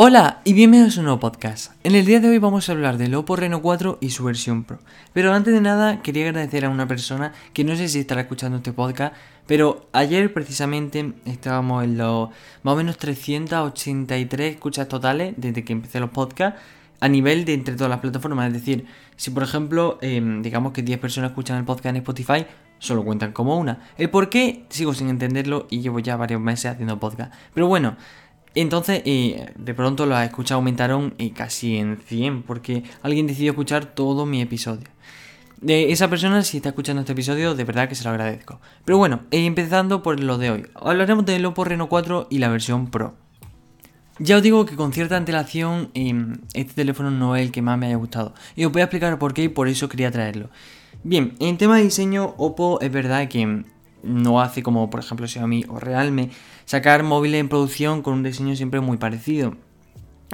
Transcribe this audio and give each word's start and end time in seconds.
Hola 0.00 0.42
y 0.44 0.52
bienvenidos 0.52 0.96
a 0.96 1.00
un 1.00 1.06
nuevo 1.06 1.18
podcast. 1.18 1.72
En 1.82 1.96
el 1.96 2.06
día 2.06 2.20
de 2.20 2.28
hoy 2.28 2.38
vamos 2.38 2.68
a 2.68 2.72
hablar 2.72 2.98
del 2.98 3.16
Oppo 3.16 3.34
Reno 3.34 3.60
4 3.60 3.98
y 4.00 4.10
su 4.10 4.22
versión 4.22 4.62
Pro. 4.62 4.78
Pero 5.12 5.32
antes 5.34 5.52
de 5.52 5.60
nada 5.60 6.02
quería 6.02 6.28
agradecer 6.28 6.64
a 6.64 6.68
una 6.68 6.86
persona 6.86 7.32
que 7.52 7.64
no 7.64 7.74
sé 7.74 7.88
si 7.88 7.98
estará 7.98 8.20
escuchando 8.20 8.58
este 8.58 8.72
podcast, 8.72 9.16
pero 9.48 9.88
ayer 9.92 10.32
precisamente 10.32 11.14
estábamos 11.24 11.82
en 11.82 11.98
los 11.98 12.28
más 12.62 12.74
o 12.74 12.76
menos 12.76 12.96
383 12.96 14.54
escuchas 14.54 14.86
totales 14.86 15.34
desde 15.36 15.64
que 15.64 15.72
empecé 15.72 15.98
los 15.98 16.10
podcasts 16.10 16.60
a 17.00 17.08
nivel 17.08 17.44
de 17.44 17.54
entre 17.54 17.74
todas 17.74 17.90
las 17.90 17.98
plataformas. 17.98 18.46
Es 18.46 18.52
decir, 18.52 18.86
si 19.16 19.32
por 19.32 19.42
ejemplo 19.42 19.98
em, 20.00 20.42
digamos 20.42 20.72
que 20.74 20.82
10 20.82 21.00
personas 21.00 21.32
escuchan 21.32 21.58
el 21.58 21.64
podcast 21.64 21.86
en 21.86 21.96
Spotify, 21.96 22.46
solo 22.78 23.04
cuentan 23.04 23.32
como 23.32 23.58
una. 23.58 23.80
El 23.96 24.10
por 24.10 24.30
qué 24.30 24.64
sigo 24.68 24.94
sin 24.94 25.08
entenderlo 25.08 25.66
y 25.70 25.80
llevo 25.80 25.98
ya 25.98 26.16
varios 26.16 26.40
meses 26.40 26.70
haciendo 26.70 27.00
podcast. 27.00 27.34
Pero 27.52 27.66
bueno, 27.66 27.96
entonces, 28.54 29.02
de 29.04 29.74
pronto 29.74 30.06
las 30.06 30.26
escuchas 30.26 30.52
aumentaron 30.52 31.14
eh, 31.18 31.32
casi 31.32 31.76
en 31.76 31.98
100 31.98 32.42
porque 32.42 32.82
alguien 33.02 33.26
decidió 33.26 33.52
escuchar 33.52 33.86
todo 33.86 34.26
mi 34.26 34.40
episodio. 34.40 34.88
De 35.60 35.90
esa 35.90 36.08
persona, 36.08 36.42
si 36.44 36.58
está 36.58 36.68
escuchando 36.68 37.00
este 37.00 37.12
episodio, 37.12 37.54
de 37.54 37.64
verdad 37.64 37.88
que 37.88 37.96
se 37.96 38.04
lo 38.04 38.10
agradezco. 38.10 38.60
Pero 38.84 38.96
bueno, 38.96 39.22
eh, 39.30 39.44
empezando 39.44 40.02
por 40.02 40.20
lo 40.20 40.38
de 40.38 40.50
hoy. 40.50 40.66
Hablaremos 40.74 41.26
del 41.26 41.44
Oppo 41.46 41.64
Reno 41.64 41.88
4 41.88 42.28
y 42.30 42.38
la 42.38 42.48
versión 42.48 42.90
Pro. 42.90 43.14
Ya 44.20 44.36
os 44.36 44.42
digo 44.42 44.66
que 44.66 44.76
con 44.76 44.92
cierta 44.92 45.16
antelación 45.16 45.90
este 46.52 46.74
teléfono 46.74 47.10
no 47.10 47.36
es 47.36 47.42
el 47.42 47.52
que 47.52 47.62
más 47.62 47.78
me 47.78 47.86
haya 47.86 47.96
gustado. 47.96 48.34
Y 48.56 48.64
os 48.64 48.72
voy 48.72 48.82
a 48.82 48.84
explicar 48.84 49.18
por 49.18 49.34
qué 49.34 49.44
y 49.44 49.48
por 49.48 49.68
eso 49.68 49.88
quería 49.88 50.10
traerlo. 50.10 50.50
Bien, 51.04 51.34
en 51.38 51.58
tema 51.58 51.76
de 51.76 51.84
diseño, 51.84 52.34
Oppo 52.36 52.80
es 52.80 52.90
verdad 52.90 53.28
que 53.28 53.64
no 54.02 54.40
hace 54.40 54.62
como 54.62 54.90
por 54.90 55.00
ejemplo 55.00 55.26
Xiaomi 55.26 55.64
o 55.68 55.78
Realme 55.78 56.30
sacar 56.68 57.02
móviles 57.02 57.40
en 57.40 57.48
producción 57.48 58.02
con 58.02 58.12
un 58.12 58.22
diseño 58.22 58.54
siempre 58.54 58.80
muy 58.80 58.98
parecido. 58.98 59.56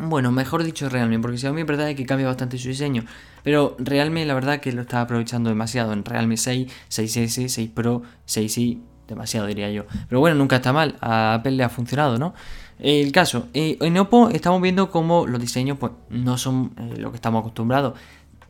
Bueno, 0.02 0.32
mejor 0.32 0.64
dicho 0.64 0.88
Realme, 0.88 1.20
porque 1.20 1.38
Xiaomi 1.38 1.60
es 1.60 1.66
verdad 1.68 1.94
que 1.94 2.04
cambia 2.04 2.26
bastante 2.26 2.58
su 2.58 2.66
diseño, 2.66 3.04
pero 3.44 3.76
Realme 3.78 4.26
la 4.26 4.34
verdad 4.34 4.58
que 4.58 4.72
lo 4.72 4.82
está 4.82 5.00
aprovechando 5.00 5.48
demasiado 5.48 5.92
en 5.92 6.04
Realme 6.04 6.36
6, 6.36 6.72
6S, 6.90 7.46
6 7.46 7.70
Pro, 7.72 8.02
6i, 8.26 8.80
demasiado 9.06 9.46
diría 9.46 9.70
yo. 9.70 9.84
Pero 10.08 10.18
bueno, 10.18 10.34
nunca 10.34 10.56
está 10.56 10.72
mal, 10.72 10.96
a 11.00 11.34
Apple 11.34 11.52
le 11.52 11.62
ha 11.62 11.68
funcionado, 11.68 12.18
¿no? 12.18 12.34
El 12.80 13.12
caso, 13.12 13.46
eh, 13.54 13.78
en 13.80 13.96
Oppo 13.96 14.28
estamos 14.30 14.60
viendo 14.60 14.90
cómo 14.90 15.28
los 15.28 15.40
diseños 15.40 15.78
pues 15.78 15.92
no 16.10 16.36
son 16.36 16.72
eh, 16.76 16.96
lo 16.98 17.12
que 17.12 17.16
estamos 17.16 17.42
acostumbrados. 17.42 17.96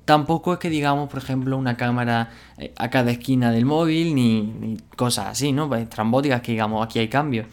Tampoco 0.07 0.55
es 0.55 0.59
que 0.59 0.71
digamos, 0.71 1.11
por 1.11 1.19
ejemplo, 1.19 1.59
una 1.59 1.77
cámara 1.77 2.31
eh, 2.57 2.73
a 2.79 2.89
cada 2.89 3.11
esquina 3.11 3.51
del 3.51 3.67
móvil, 3.67 4.15
ni, 4.15 4.79
cosas 4.97 5.27
así, 5.27 5.53
¿no? 5.53 5.69
Pues, 5.69 5.87
trambóticas 5.91 6.41
que 6.41 6.53
digamos, 6.53 6.83
aquí 6.83 6.99
hay 6.99 7.09
cambios. 7.09 7.47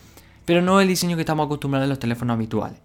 Pero 0.46 0.62
no 0.62 0.82
el 0.82 0.88
diseño 0.88 1.16
que 1.16 1.22
estamos 1.22 1.46
acostumbrados 1.46 1.86
en 1.86 1.90
los 1.90 2.00
teléfonos 2.00 2.36
habituales. 2.36 2.80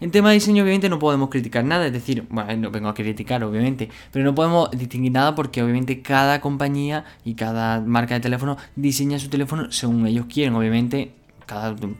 En 0.00 0.12
tema 0.12 0.28
de 0.28 0.34
diseño, 0.34 0.62
obviamente, 0.62 0.88
no 0.88 1.00
podemos 1.00 1.28
criticar 1.28 1.64
nada, 1.64 1.86
es 1.86 1.92
decir, 1.92 2.24
bueno, 2.30 2.56
no 2.56 2.70
vengo 2.70 2.88
a 2.88 2.94
criticar, 2.94 3.42
obviamente, 3.42 3.88
pero 4.12 4.24
no 4.24 4.32
podemos 4.32 4.70
distinguir 4.70 5.10
nada 5.10 5.34
porque, 5.34 5.60
obviamente, 5.60 6.02
cada 6.02 6.40
compañía 6.40 7.04
y 7.24 7.34
cada 7.34 7.80
marca 7.80 8.14
de 8.14 8.20
teléfono 8.20 8.56
diseña 8.76 9.18
su 9.18 9.28
teléfono 9.28 9.72
según 9.72 10.06
ellos 10.06 10.26
quieren, 10.32 10.54
obviamente. 10.54 11.12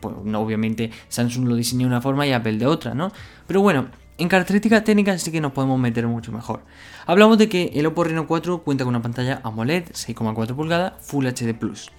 Pues, 0.00 0.14
no, 0.25 0.41
obviamente, 0.41 0.91
Samsung 1.09 1.48
lo 1.48 1.56
diseña 1.56 1.81
de 1.81 1.86
una 1.86 2.00
forma 2.00 2.27
y 2.27 2.33
Apple 2.33 2.59
de 2.59 2.66
otra, 2.66 2.94
¿no? 2.94 3.11
Pero 3.47 3.62
bueno, 3.62 3.89
en 4.19 4.28
características 4.28 4.84
técnicas 4.84 5.22
sí 5.22 5.33
que 5.33 5.41
nos 5.41 5.53
podemos 5.53 5.81
meter 5.81 6.06
mucho 6.06 6.33
mejor. 6.33 6.61
Hablamos 7.06 7.39
de 7.39 7.48
que 7.48 7.72
el 7.75 7.86
Oppo 7.86 8.05
Reno 8.05 8.27
4 8.27 8.59
cuenta 8.59 8.84
con 8.84 8.94
una 8.94 9.03
pantalla 9.03 9.41
AMOLED 9.42 9.86
6,4 9.92 10.55
pulgadas 10.55 10.92
Full 11.00 11.27
HD 11.27 11.55
Plus. 11.55 11.91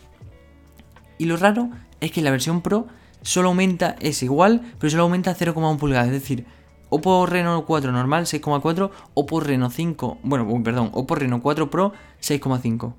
Y 1.20 1.26
lo 1.26 1.38
raro 1.38 1.70
es 2.02 2.12
que 2.12 2.24
la 2.24 2.32
versión 2.32 2.62
Pro 2.62 2.88
solo 3.22 3.50
aumenta, 3.50 3.96
es 4.00 4.24
igual, 4.24 4.62
pero 4.80 4.90
solo 4.90 5.04
aumenta 5.04 5.36
0,1 5.36 5.78
pulgadas. 5.78 6.08
Es 6.08 6.14
decir, 6.14 6.46
Oppo 6.90 7.28
Reno 7.28 7.66
4 7.66 7.92
normal 7.92 8.26
6,4, 8.26 8.90
Oppo 9.14 9.40
Reno 9.40 9.70
5, 9.70 10.20
bueno, 10.24 10.64
perdón, 10.64 10.90
Oppo 10.94 11.14
Reno 11.14 11.42
4 11.44 11.70
Pro 11.70 11.94
6,5. 12.22 12.94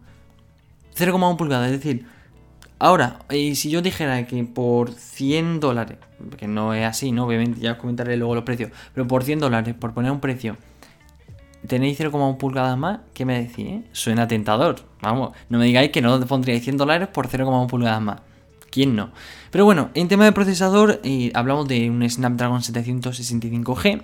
0,1 0.95 1.37
pulgadas, 1.37 1.73
es 1.73 1.81
decir, 1.81 2.07
Ahora, 2.83 3.19
y 3.31 3.57
si 3.57 3.69
yo 3.69 3.83
dijera 3.83 4.27
que 4.27 4.43
por 4.43 4.93
100 4.93 5.61
dólares, 5.61 5.99
que 6.39 6.49
no 6.49 6.73
es 6.73 6.87
así, 6.87 7.13
¿no? 7.13 7.27
Obviamente 7.27 7.61
ya 7.61 7.73
os 7.73 7.77
comentaré 7.77 8.17
luego 8.17 8.35
los 8.35 8.45
precios, 8.45 8.71
pero 8.95 9.07
por 9.07 9.23
100 9.23 9.39
dólares, 9.39 9.75
por 9.79 9.93
poner 9.93 10.11
un 10.11 10.21
precio, 10.21 10.57
tenéis 11.67 12.01
0,1 12.01 12.37
pulgadas 12.37 12.77
más, 12.77 13.01
¿qué 13.15 13.25
me 13.25 13.41
decís? 13.41 13.67
Eh? 13.67 13.83
Suena 13.93 14.27
tentador. 14.29 14.77
Vamos, 15.03 15.33
no 15.49 15.59
me 15.59 15.67
digáis 15.67 15.91
que 15.91 16.03
no 16.03 16.19
pondríais 16.27 16.63
100 16.63 16.77
dólares 16.77 17.09
por 17.09 17.29
0,1 17.29 17.67
pulgadas 17.67 18.01
más. 18.01 18.21
¿Quién 18.71 18.95
no? 18.95 19.11
Pero 19.51 19.65
bueno, 19.65 19.91
en 19.95 20.09
tema 20.09 20.25
de 20.25 20.33
procesador, 20.33 21.01
hablamos 21.35 21.67
de 21.67 21.91
un 21.91 22.09
Snapdragon 22.09 22.61
765G, 22.61 24.03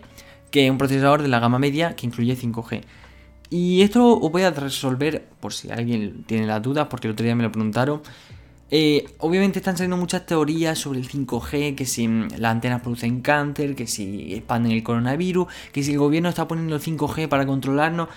que 0.51 0.65
es 0.65 0.71
un 0.71 0.79
procesador 0.79 1.23
de 1.23 1.29
la 1.29 1.39
gama 1.39 1.59
media 1.59 1.95
que 1.95 2.07
incluye 2.07 2.37
5G. 2.37 2.83
Y 3.49 3.83
esto 3.83 4.19
os 4.19 4.33
voy 4.33 4.43
a 4.43 4.51
resolver, 4.51 5.25
por 5.39 5.53
si 5.53 5.71
alguien 5.71 6.25
tiene 6.27 6.47
las 6.47 6.61
dudas, 6.63 6.89
porque 6.91 7.07
el 7.07 7.13
otro 7.13 7.25
día 7.25 7.37
me 7.37 7.45
lo 7.45 7.53
preguntaron. 7.53 8.03
Eh, 8.71 9.07
obviamente 9.19 9.61
están 9.61 9.77
saliendo 9.77 9.97
muchas 9.97 10.27
teorías 10.27 10.79
sobre 10.79 10.99
el 10.99 11.09
5G, 11.09 11.77
que 11.77 11.87
si 11.87 12.09
mm, 12.09 12.29
las 12.39 12.51
antenas 12.51 12.81
producen 12.81 13.21
cáncer, 13.21 13.77
que 13.77 13.87
si 13.87 14.35
expanden 14.35 14.73
el 14.73 14.83
coronavirus, 14.83 15.47
que 15.73 15.83
si 15.85 15.93
el 15.93 15.99
gobierno 15.99 16.29
está 16.29 16.49
poniendo 16.49 16.75
el 16.75 16.83
5G 16.83 17.29
para 17.29 17.47
controlarnos. 17.47 18.09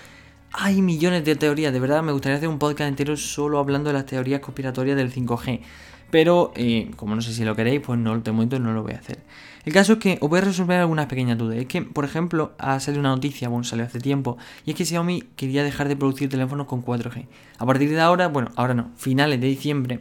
Hay 0.52 0.82
millones 0.82 1.24
de 1.24 1.36
teorías, 1.36 1.72
de 1.72 1.78
verdad 1.78 2.02
me 2.02 2.10
gustaría 2.10 2.36
hacer 2.36 2.48
un 2.48 2.58
podcast 2.58 2.88
entero 2.88 3.16
solo 3.16 3.60
hablando 3.60 3.90
de 3.90 3.94
las 3.94 4.06
teorías 4.06 4.40
conspiratorias 4.40 4.96
del 4.96 5.12
5G. 5.12 5.60
Pero 6.10 6.52
eh, 6.56 6.90
como 6.96 7.14
no 7.14 7.22
sé 7.22 7.32
si 7.32 7.44
lo 7.44 7.54
queréis, 7.54 7.80
pues 7.80 7.96
no, 8.00 8.18
de 8.18 8.32
momento 8.32 8.58
no 8.58 8.72
lo 8.72 8.82
voy 8.82 8.94
a 8.94 8.98
hacer. 8.98 9.20
El 9.64 9.72
caso 9.72 9.92
es 9.92 9.98
que 10.00 10.18
os 10.20 10.28
voy 10.28 10.38
a 10.38 10.42
resolver 10.42 10.80
algunas 10.80 11.06
pequeñas 11.06 11.38
dudas. 11.38 11.58
Es 11.58 11.66
que, 11.66 11.82
por 11.82 12.04
ejemplo, 12.04 12.52
ha 12.58 12.80
salido 12.80 13.00
una 13.00 13.10
noticia, 13.10 13.48
bueno, 13.48 13.62
salió 13.62 13.84
hace 13.84 14.00
tiempo, 14.00 14.36
y 14.66 14.70
es 14.70 14.76
que 14.76 14.84
Xiaomi 14.84 15.22
quería 15.36 15.62
dejar 15.62 15.86
de 15.86 15.94
producir 15.94 16.28
teléfonos 16.28 16.66
con 16.66 16.84
4G. 16.84 17.26
A 17.58 17.66
partir 17.66 17.90
de 17.90 18.00
ahora, 18.00 18.26
bueno, 18.26 18.50
ahora 18.56 18.74
no, 18.74 18.90
finales 18.96 19.40
de 19.40 19.46
diciembre, 19.46 20.00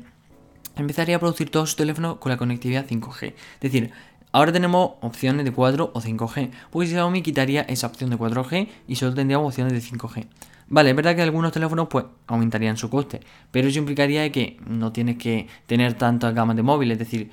empezaría 0.76 1.18
a 1.18 1.20
producir 1.20 1.50
todos 1.50 1.70
sus 1.70 1.76
teléfonos 1.76 2.18
con 2.18 2.32
la 2.32 2.38
conectividad 2.38 2.88
5G. 2.88 3.34
Es 3.34 3.60
decir, 3.60 3.92
ahora 4.32 4.52
tenemos 4.52 4.92
opciones 5.02 5.46
de 5.46 5.52
4 5.52 5.92
o 5.94 6.02
5G, 6.02 6.52
pues 6.72 6.90
Xiaomi 6.90 7.22
quitaría 7.22 7.62
esa 7.62 7.88
opción 7.88 8.10
de 8.10 8.18
4G 8.18 8.68
y 8.88 8.96
solo 8.96 9.14
tendríamos 9.14 9.48
opciones 9.48 9.74
de 9.74 9.80
5G. 9.80 10.28
Vale, 10.68 10.92
es 10.92 10.96
verdad 10.96 11.16
que 11.16 11.24
algunos 11.24 11.52
teléfonos 11.52 11.88
pues 11.90 12.06
aumentarían 12.28 12.78
su 12.78 12.90
coste, 12.90 13.22
pero 13.52 13.68
eso 13.68 13.80
implicaría 13.80 14.32
que 14.32 14.58
no 14.68 14.92
tienes 14.92 15.18
que 15.18 15.48
tener 15.66 15.96
tantas 15.96 16.36
gamas 16.36 16.56
de 16.56 16.62
móviles, 16.62 16.94
es 16.94 17.00
decir, 17.00 17.32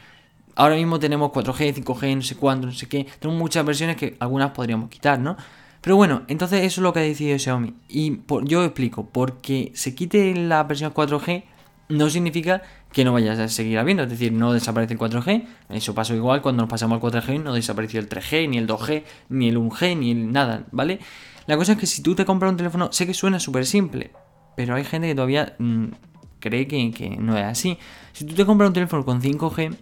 ahora 0.55 0.75
mismo 0.75 0.99
tenemos 0.99 1.31
4G, 1.33 1.75
5G, 1.85 2.17
no 2.17 2.23
sé 2.23 2.37
cuánto, 2.37 2.67
no 2.67 2.73
sé 2.73 2.89
qué, 2.89 3.07
tenemos 3.19 3.39
muchas 3.39 3.65
versiones 3.67 3.97
que 3.97 4.17
algunas 4.21 4.53
podríamos 4.53 4.89
quitar, 4.89 5.19
¿no? 5.19 5.37
Pero 5.83 5.97
bueno, 5.97 6.23
entonces 6.27 6.65
eso 6.65 6.81
es 6.81 6.83
lo 6.83 6.93
que 6.93 6.99
ha 6.99 7.03
decidido 7.03 7.39
Xiaomi. 7.39 7.75
Y 7.89 8.19
yo 8.43 8.65
explico, 8.65 9.07
porque 9.07 9.71
se 9.75 9.95
quite 9.95 10.35
la 10.35 10.65
versión 10.65 10.93
4G 10.93 11.45
no 11.89 12.11
significa 12.11 12.63
que 12.93 13.05
no 13.05 13.13
vayas 13.13 13.39
a 13.39 13.49
seguir 13.49 13.79
habiendo, 13.79 14.05
es 14.05 14.11
decir, 14.11 14.33
no 14.33 14.53
desaparece 14.53 14.95
el 14.95 14.99
4G, 14.99 15.47
eso 15.71 15.95
pasó 15.95 16.15
igual 16.15 16.43
cuando 16.43 16.63
nos 16.63 16.71
pasamos 16.71 17.03
al 17.03 17.11
4G, 17.11 17.43
no 17.43 17.55
desapareció 17.55 18.01
el 18.01 18.09
3G, 18.09 18.49
ni 18.49 18.59
el 18.59 18.67
2G, 18.67 19.05
ni 19.29 19.49
el 19.49 19.59
1G, 19.59 19.97
ni 19.97 20.11
el 20.11 20.33
nada, 20.33 20.65
¿vale? 20.73 20.99
La 21.47 21.57
cosa 21.57 21.73
es 21.73 21.79
que 21.79 21.87
si 21.87 22.03
tú 22.03 22.15
te 22.15 22.25
compras 22.25 22.51
un 22.51 22.57
teléfono, 22.57 22.91
sé 22.93 23.07
que 23.07 23.15
suena 23.15 23.39
súper 23.39 23.67
simple, 23.67 24.11
pero 24.57 24.75
hay 24.75 24.85
gente 24.85 25.07
que 25.09 25.15
todavía 25.15 25.55
mm, 25.59 25.87
cree 26.41 26.67
que, 26.67 27.17
no 27.21 27.37
es 27.37 27.45
así. 27.45 27.79
Si 28.13 28.25
tú 28.25 28.35
te 28.35 28.45
compras 28.45 28.69
un 28.69 28.75
teléfono 28.75 29.05
con 29.05 29.23
5G, 29.23 29.77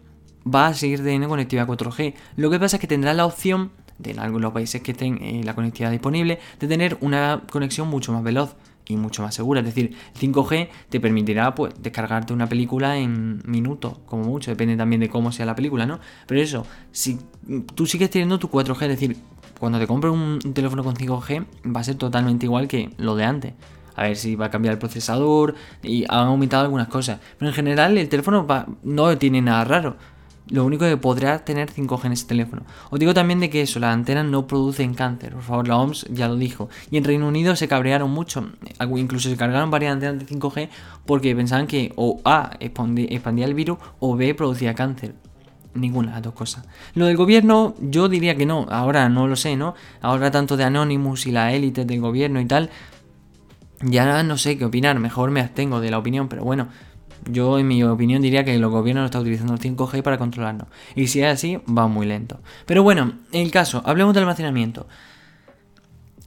va 0.53 0.67
a 0.69 0.75
seguir 0.75 0.99
teniendo 0.99 1.29
conectividad 1.29 1.67
4G. 1.67 2.15
Lo 2.37 2.51
que 2.51 2.59
pasa 2.59 2.77
es 2.77 2.81
que 2.81 2.87
tendrás 2.87 3.17
la 3.17 3.25
opción, 3.25 3.73
de 3.99 4.11
en 4.11 4.19
algunos 4.19 4.53
países 4.53 4.83
que 4.83 4.93
estén 4.93 5.23
eh, 5.23 5.43
la 5.45 5.55
conectividad 5.55 5.91
disponible, 5.91 6.39
de 6.59 6.69
tener 6.69 6.99
una 7.01 7.43
conexión 7.51 7.89
mucho 7.89 8.13
más 8.13 8.23
veloz 8.23 8.57
y 8.87 8.97
mucho 8.97 9.23
más 9.23 9.35
segura. 9.35 9.61
Es 9.61 9.67
decir, 9.67 9.97
5G 10.19 10.69
te 10.89 11.01
permitirá 11.01 11.55
pues 11.55 11.75
descargarte 11.81 12.33
una 12.33 12.49
película 12.49 12.99
en 12.99 13.43
minutos, 13.47 13.99
como 14.07 14.25
mucho, 14.25 14.51
depende 14.51 14.77
también 14.77 15.01
de 15.01 15.09
cómo 15.09 15.33
sea 15.33 15.47
la 15.47 15.55
película, 15.55 15.87
¿no? 15.87 16.01
Pero 16.27 16.41
eso, 16.41 16.67
si 16.93 17.19
tú 17.75 17.87
sigues 17.87 18.11
teniendo 18.11 18.39
tu 18.39 18.49
4G, 18.49 18.83
es 18.83 18.89
decir, 18.89 19.17
cuando 19.59 19.79
te 19.79 19.87
compres 19.87 20.13
un, 20.13 20.39
teléfono 20.53 20.85
con 20.85 20.95
5G 20.95 21.47
va 21.75 21.81
a 21.81 21.85
ser 21.85 21.95
totalmente 21.95 22.47
igual 22.47 22.69
que 22.69 22.91
lo 22.99 23.17
de 23.17 23.25
antes. 23.25 23.55
A 23.97 24.03
ver 24.05 24.17
si 24.17 24.35
va 24.35 24.47
a 24.47 24.51
cambiar 24.51 24.73
el 24.73 24.79
procesador 24.79 25.55
y 25.83 26.05
han 26.09 26.27
aumentado 26.27 26.65
algunas 26.65 26.89
cosas. 26.89 27.21
Pero 27.39 27.51
en 27.51 27.55
general 27.55 27.97
el 27.97 28.09
teléfono 28.09 28.47
no 28.83 29.19
tiene 29.19 29.41
nada 29.41 29.65
raro. 29.65 29.97
Lo 30.51 30.67
único 30.67 30.85
que 30.85 30.99
podrá 30.99 31.43
tener 31.43 31.71
5G 31.71 32.05
en 32.05 32.13
ese 32.13 32.27
teléfono. 32.27 32.65
Os 32.91 33.01
digo 33.01 33.15
también 33.15 33.41
de 33.41 33.49
que 33.49 33.63
eso, 33.63 33.81
las 33.81 33.95
antenas 33.95 34.27
no 34.27 34.47
producen 34.47 34.93
cáncer. 34.93 35.33
Por 35.33 35.43
favor, 35.43 35.69
la 35.69 35.79
OMS 35.79 36.07
ya 36.11 36.29
lo 36.29 36.37
dijo. 36.37 36.69
Y 36.91 36.99
en 36.99 37.05
Reino 37.05 37.29
Unido 37.29 37.57
se 37.57 37.67
cabrearon 37.67 38.11
mucho. 38.11 38.51
Incluso 38.95 39.31
se 39.31 39.37
cargaron 39.37 39.71
varias 39.71 39.95
antenas 39.95 40.19
de 40.19 40.27
5G 40.27 40.69
porque 41.07 41.35
pensaban 41.35 41.67
que 41.67 41.95
o 41.97 42.21
A 42.27 42.51
expandía 42.61 43.47
el 43.47 43.55
virus 43.55 43.79
o 44.01 44.17
B 44.17 44.35
producía 44.35 44.75
cáncer. 44.75 45.15
Ninguna 45.73 46.09
de 46.09 46.15
las 46.15 46.23
dos 46.23 46.35
cosas. 46.35 46.67
Lo 46.95 47.07
del 47.07 47.17
gobierno, 47.17 47.75
yo 47.81 48.11
diría 48.11 48.37
que 48.37 48.45
no. 48.45 48.67
Ahora 48.71 49.09
no 49.09 49.27
lo 49.27 49.37
sé, 49.37 49.57
¿no? 49.57 49.75
Ahora 50.03 50.31
tanto 50.31 50.59
de 50.59 50.65
Anonymous 50.65 51.27
y 51.27 51.33
la 51.33 51.53
élite 51.55 51.87
del 51.87 52.01
gobierno 52.01 52.39
y 52.39 52.45
tal. 52.45 52.69
Ya 53.81 54.23
no 54.23 54.37
sé 54.37 54.59
qué 54.59 54.67
opinar. 54.67 54.99
Mejor 55.01 55.31
me 55.31 55.41
abstengo 55.41 55.81
de 55.81 55.91
la 55.91 55.99
opinión, 55.99 56.29
pero 56.29 56.45
bueno 56.45 56.69
Yo, 57.27 57.59
en 57.59 57.69
mi 57.69 57.83
opinión, 57.83 58.23
diría 58.23 58.45
que 58.45 58.55
el 58.55 58.67
gobierno 58.67 59.01
no 59.01 59.07
está 59.07 59.21
utilizando 59.21 59.55
el 59.55 59.61
5G 59.61 60.03
para 60.03 60.19
controlarnos. 60.19 60.69
Y 60.95 61.07
si 61.07 61.23
es 61.23 61.33
así, 61.33 61.59
va 61.67 61.87
muy 61.89 62.07
lento. 62.07 62.41
Pero 62.67 62.83
bueno, 62.83 63.15
en 63.33 63.43
el 63.43 63.51
caso, 63.51 63.83
hablemos 63.85 64.15
del 64.15 64.25
almacenamiento. 64.25 64.87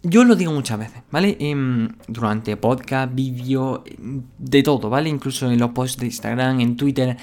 Yo 0.04 0.24
lo 0.24 0.36
digo 0.36 0.52
muchas 0.52 0.80
veces, 0.80 1.02
¿vale? 1.12 1.38
Em, 1.40 1.90
durante 2.08 2.56
podcast, 2.56 3.14
vídeo, 3.14 3.84
de 4.38 4.64
todo, 4.64 4.90
¿vale? 4.90 5.10
Incluso 5.10 5.52
en 5.52 5.60
los 5.60 5.72
posts 5.72 6.00
de 6.00 6.06
Instagram, 6.06 6.60
en 6.62 6.78
Twitter. 6.78 7.18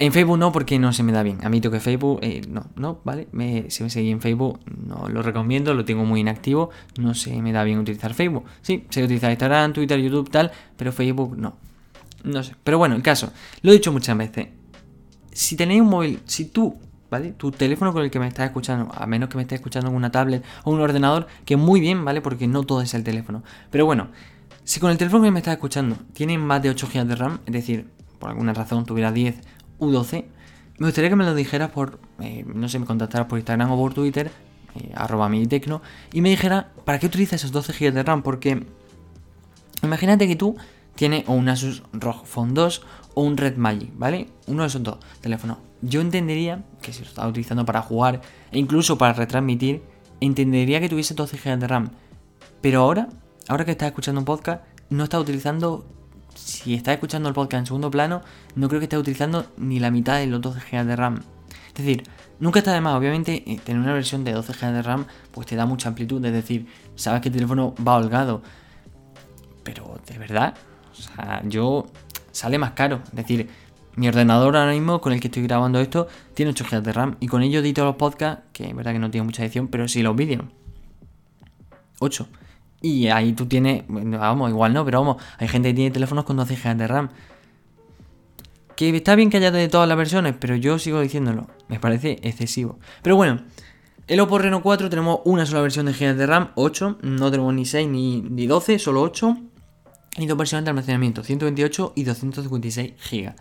En 0.00 0.12
Facebook 0.12 0.38
no, 0.38 0.52
porque 0.52 0.78
no 0.78 0.92
se 0.92 1.02
me 1.02 1.12
da 1.12 1.22
bien. 1.22 1.38
A 1.44 1.48
mí 1.48 1.60
que 1.60 1.80
Facebook, 1.80 2.20
eh, 2.22 2.42
no, 2.48 2.66
no, 2.76 3.00
¿vale? 3.04 3.26
si 3.68 3.82
me 3.82 3.90
seguís 3.90 4.12
en 4.12 4.20
Facebook, 4.20 4.60
no 4.86 5.08
lo 5.08 5.22
recomiendo, 5.22 5.74
lo 5.74 5.84
tengo 5.84 6.04
muy 6.04 6.20
inactivo. 6.20 6.70
No 7.00 7.14
se 7.14 7.40
me 7.42 7.52
da 7.52 7.64
bien 7.64 7.78
utilizar 7.78 8.14
Facebook. 8.14 8.44
Sí, 8.60 8.84
sé 8.90 9.02
utilizar 9.02 9.30
Instagram, 9.30 9.72
Twitter, 9.72 9.98
YouTube, 9.98 10.30
tal, 10.30 10.52
pero 10.76 10.92
Facebook 10.92 11.36
no. 11.36 11.56
No 12.24 12.42
sé. 12.42 12.54
Pero 12.64 12.78
bueno, 12.78 12.94
el 12.96 13.02
caso, 13.02 13.32
lo 13.62 13.70
he 13.70 13.74
dicho 13.74 13.92
muchas 13.92 14.16
veces. 14.16 14.48
Si 15.32 15.56
tenéis 15.56 15.80
un 15.80 15.88
móvil, 15.88 16.20
si 16.24 16.46
tú, 16.46 16.76
¿vale? 17.10 17.32
Tu 17.32 17.50
teléfono 17.52 17.92
con 17.92 18.02
el 18.02 18.10
que 18.10 18.18
me 18.18 18.26
estás 18.26 18.46
escuchando, 18.46 18.92
a 18.94 19.06
menos 19.06 19.28
que 19.28 19.36
me 19.36 19.42
estés 19.42 19.58
escuchando 19.58 19.90
en 19.90 19.96
una 19.96 20.10
tablet 20.10 20.44
o 20.64 20.72
un 20.72 20.80
ordenador, 20.80 21.26
que 21.44 21.56
muy 21.56 21.80
bien, 21.80 22.04
¿vale? 22.04 22.20
Porque 22.20 22.46
no 22.48 22.64
todo 22.64 22.82
es 22.82 22.94
el 22.94 23.04
teléfono. 23.04 23.42
Pero 23.70 23.86
bueno, 23.86 24.08
si 24.64 24.80
con 24.80 24.90
el 24.90 24.98
teléfono 24.98 25.24
que 25.24 25.30
me 25.30 25.38
estás 25.38 25.54
escuchando 25.54 25.96
tiene 26.12 26.36
más 26.38 26.62
de 26.62 26.70
8 26.70 26.88
GB 26.92 27.06
de 27.06 27.16
RAM, 27.16 27.40
es 27.46 27.52
decir, 27.52 27.88
por 28.18 28.30
alguna 28.30 28.52
razón 28.52 28.84
tuviera 28.84 29.12
10 29.12 29.40
u 29.78 29.90
12, 29.90 30.28
me 30.78 30.86
gustaría 30.86 31.10
que 31.10 31.16
me 31.16 31.24
lo 31.24 31.34
dijeras 31.34 31.70
por, 31.70 32.00
eh, 32.20 32.44
no 32.46 32.68
sé, 32.68 32.78
me 32.78 32.86
contactaras 32.86 33.26
por 33.26 33.38
Instagram 33.38 33.70
o 33.72 33.76
por 33.76 33.94
Twitter, 33.94 34.30
eh, 34.74 34.92
arroba 34.94 35.30
tecno, 35.48 35.82
y 36.12 36.20
me 36.20 36.30
dijera, 36.30 36.70
¿para 36.84 36.98
qué 36.98 37.06
utilizas 37.06 37.40
esos 37.40 37.52
12 37.52 37.72
GB 37.72 37.94
de 37.94 38.02
RAM? 38.02 38.22
Porque 38.22 38.64
imagínate 39.82 40.28
que 40.28 40.36
tú 40.36 40.56
tiene 40.98 41.22
o 41.28 41.32
un 41.32 41.48
Asus 41.48 41.84
ROG 41.92 42.26
Phone 42.26 42.54
2 42.54 42.82
o 43.14 43.22
un 43.22 43.36
Red 43.36 43.56
Magic, 43.56 43.92
¿vale? 43.96 44.26
Uno 44.48 44.62
de 44.62 44.66
esos 44.66 44.82
dos 44.82 44.98
teléfonos. 45.20 45.58
Yo 45.80 46.00
entendería 46.00 46.64
que 46.82 46.92
si 46.92 47.02
lo 47.02 47.08
estaba 47.08 47.28
utilizando 47.28 47.64
para 47.64 47.82
jugar 47.82 48.20
e 48.50 48.58
incluso 48.58 48.98
para 48.98 49.12
retransmitir, 49.12 49.80
entendería 50.20 50.80
que 50.80 50.88
tuviese 50.88 51.14
12 51.14 51.36
GB 51.36 51.60
de 51.60 51.68
RAM. 51.68 51.90
Pero 52.60 52.80
ahora, 52.80 53.10
ahora 53.46 53.64
que 53.64 53.70
estás 53.70 53.86
escuchando 53.86 54.20
un 54.20 54.24
podcast, 54.24 54.64
no 54.90 55.04
está 55.04 55.20
utilizando. 55.20 55.86
Si 56.34 56.74
estás 56.74 56.94
escuchando 56.94 57.28
el 57.28 57.34
podcast 57.34 57.60
en 57.60 57.66
segundo 57.66 57.92
plano, 57.92 58.22
no 58.56 58.66
creo 58.66 58.80
que 58.80 58.86
estés 58.86 58.98
utilizando 58.98 59.46
ni 59.56 59.78
la 59.78 59.92
mitad 59.92 60.18
de 60.18 60.26
los 60.26 60.40
12 60.40 60.58
GB 60.68 60.84
de 60.84 60.96
RAM. 60.96 61.22
Es 61.68 61.74
decir, 61.74 62.02
nunca 62.40 62.58
está 62.58 62.72
de 62.72 62.80
más, 62.80 62.96
obviamente, 62.96 63.44
eh, 63.46 63.60
tener 63.62 63.80
una 63.80 63.92
versión 63.92 64.24
de 64.24 64.32
12 64.32 64.52
GB 64.52 64.72
de 64.72 64.82
RAM, 64.82 65.06
pues 65.30 65.46
te 65.46 65.54
da 65.54 65.64
mucha 65.64 65.90
amplitud. 65.90 66.24
Es 66.24 66.32
decir, 66.32 66.66
sabes 66.96 67.20
que 67.20 67.28
el 67.28 67.34
teléfono 67.34 67.76
va 67.86 67.94
holgado. 67.94 68.42
Pero, 69.62 70.00
¿de 70.04 70.18
verdad? 70.18 70.54
O 70.98 71.02
sea, 71.02 71.42
yo 71.44 71.86
sale 72.32 72.58
más 72.58 72.72
caro. 72.72 73.00
Es 73.06 73.16
decir, 73.16 73.48
mi 73.98 74.06
ordenador 74.06 74.56
ahora 74.56 74.72
mismo 74.72 75.00
con 75.00 75.12
el 75.12 75.20
que 75.20 75.26
estoy 75.26 75.42
grabando 75.42 75.80
esto 75.80 76.06
tiene 76.34 76.52
8 76.52 76.64
GB 76.70 76.82
de 76.82 76.92
RAM 76.92 77.16
y 77.18 77.26
con 77.26 77.42
ello 77.42 77.58
edito 77.58 77.84
los 77.84 77.96
podcasts, 77.96 78.44
que 78.52 78.68
es 78.68 78.74
verdad 78.74 78.92
que 78.92 79.00
no 79.00 79.10
tiene 79.10 79.24
mucha 79.24 79.42
edición, 79.42 79.66
pero 79.66 79.88
sí 79.88 80.02
los 80.02 80.14
vídeos. 80.14 80.44
8. 81.98 82.28
Y 82.80 83.08
ahí 83.08 83.32
tú 83.32 83.46
tienes, 83.46 83.82
vamos, 83.88 84.50
igual 84.50 84.72
no, 84.72 84.84
pero 84.84 85.00
vamos, 85.00 85.22
hay 85.38 85.48
gente 85.48 85.70
que 85.70 85.74
tiene 85.74 85.90
teléfonos 85.90 86.24
con 86.24 86.36
12 86.36 86.54
GB 86.54 86.76
de 86.76 86.86
RAM. 86.86 87.08
Que 88.76 88.96
está 88.96 89.16
bien 89.16 89.30
que 89.30 89.38
haya 89.38 89.50
de 89.50 89.66
todas 89.66 89.88
las 89.88 89.98
versiones, 89.98 90.36
pero 90.38 90.54
yo 90.54 90.78
sigo 90.78 91.00
diciéndolo, 91.00 91.48
me 91.66 91.80
parece 91.80 92.20
excesivo. 92.22 92.78
Pero 93.02 93.16
bueno, 93.16 93.40
el 94.06 94.20
Oppo 94.20 94.38
Reno 94.38 94.62
4 94.62 94.88
tenemos 94.88 95.22
una 95.24 95.44
sola 95.44 95.60
versión 95.60 95.86
de 95.86 95.92
GB 95.92 96.14
de 96.14 96.26
RAM, 96.26 96.52
8, 96.54 96.98
no 97.02 97.30
tenemos 97.32 97.52
ni 97.52 97.64
6 97.64 97.88
ni, 97.88 98.20
ni 98.22 98.46
12, 98.46 98.78
solo 98.78 99.02
8 99.02 99.36
y 100.24 100.26
dos 100.26 100.38
versiones 100.38 100.64
de 100.64 100.70
almacenamiento, 100.70 101.22
128 101.22 101.92
y 101.96 102.04
256 102.04 102.92
GB. 103.10 103.34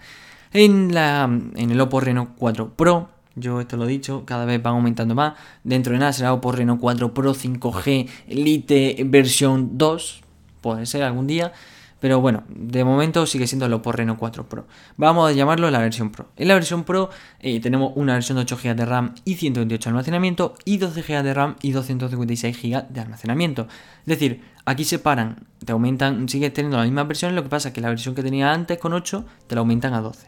En, 0.54 0.94
la, 0.94 1.24
en 1.24 1.72
el 1.72 1.82
Oppo 1.82 2.00
Reno 2.00 2.34
4 2.38 2.74
Pro, 2.76 3.10
yo 3.36 3.62
esto 3.62 3.78
lo 3.78 3.86
he 3.86 3.90
dicho, 3.90 4.24
cada 4.26 4.46
vez 4.46 4.62
van 4.62 4.76
aumentando 4.76 5.14
más. 5.14 5.34
Dentro 5.64 5.94
de 5.94 6.00
nada 6.00 6.14
será 6.14 6.34
Oppo 6.34 6.52
Reno 6.52 6.80
4 6.80 7.14
Pro 7.14 7.34
5G 7.34 8.10
Lite 8.30 9.04
versión 9.06 9.78
2, 9.78 10.22
puede 10.62 10.86
ser 10.86 11.04
algún 11.04 11.28
día. 11.28 11.54
Pero 12.00 12.22
bueno, 12.22 12.44
de 12.50 12.84
momento 12.84 13.26
sigue 13.26 13.48
siendo 13.48 13.66
el 13.66 13.74
Oppo 13.74 13.92
Reno 13.92 14.18
4 14.18 14.48
Pro. 14.48 14.68
Vamos 14.98 15.30
a 15.30 15.34
llamarlo 15.34 15.72
la 15.72 15.80
versión 15.80 16.12
Pro. 16.12 16.28
En 16.36 16.48
la 16.48 16.54
versión 16.54 16.84
Pro 16.84 17.10
eh, 17.40 17.60
tenemos 17.60 17.94
una 17.96 18.14
versión 18.14 18.36
de 18.36 18.44
8 18.44 18.58
GB 18.64 18.76
de 18.76 18.86
RAM 18.86 19.16
y 19.26 19.36
128 19.36 19.90
de 19.90 19.92
almacenamiento 19.92 20.54
y 20.64 20.78
12 20.78 21.02
GB 21.02 21.24
de 21.24 21.34
RAM 21.34 21.56
y 21.62 21.72
256 21.72 22.62
GB 22.62 22.88
de 22.90 23.00
almacenamiento. 23.00 23.68
Es 24.02 24.06
decir, 24.06 24.42
aquí 24.66 24.84
se 24.84 25.00
paran, 25.00 25.48
te 25.66 25.72
aumentan, 25.72 26.30
sigues 26.30 26.54
teniendo 26.54 26.78
la 26.78 26.84
misma 26.84 27.04
versión, 27.04 27.36
lo 27.36 27.44
que 27.44 27.50
pasa 27.50 27.70
es 27.70 27.74
que 27.74 27.82
la 27.82 27.90
versión 27.90 28.14
que 28.14 28.22
tenía 28.22 28.54
antes 28.54 28.78
con 28.78 28.94
8 28.94 29.26
te 29.48 29.56
la 29.56 29.60
aumentan 29.60 29.94
a 29.94 30.02
12. 30.02 30.28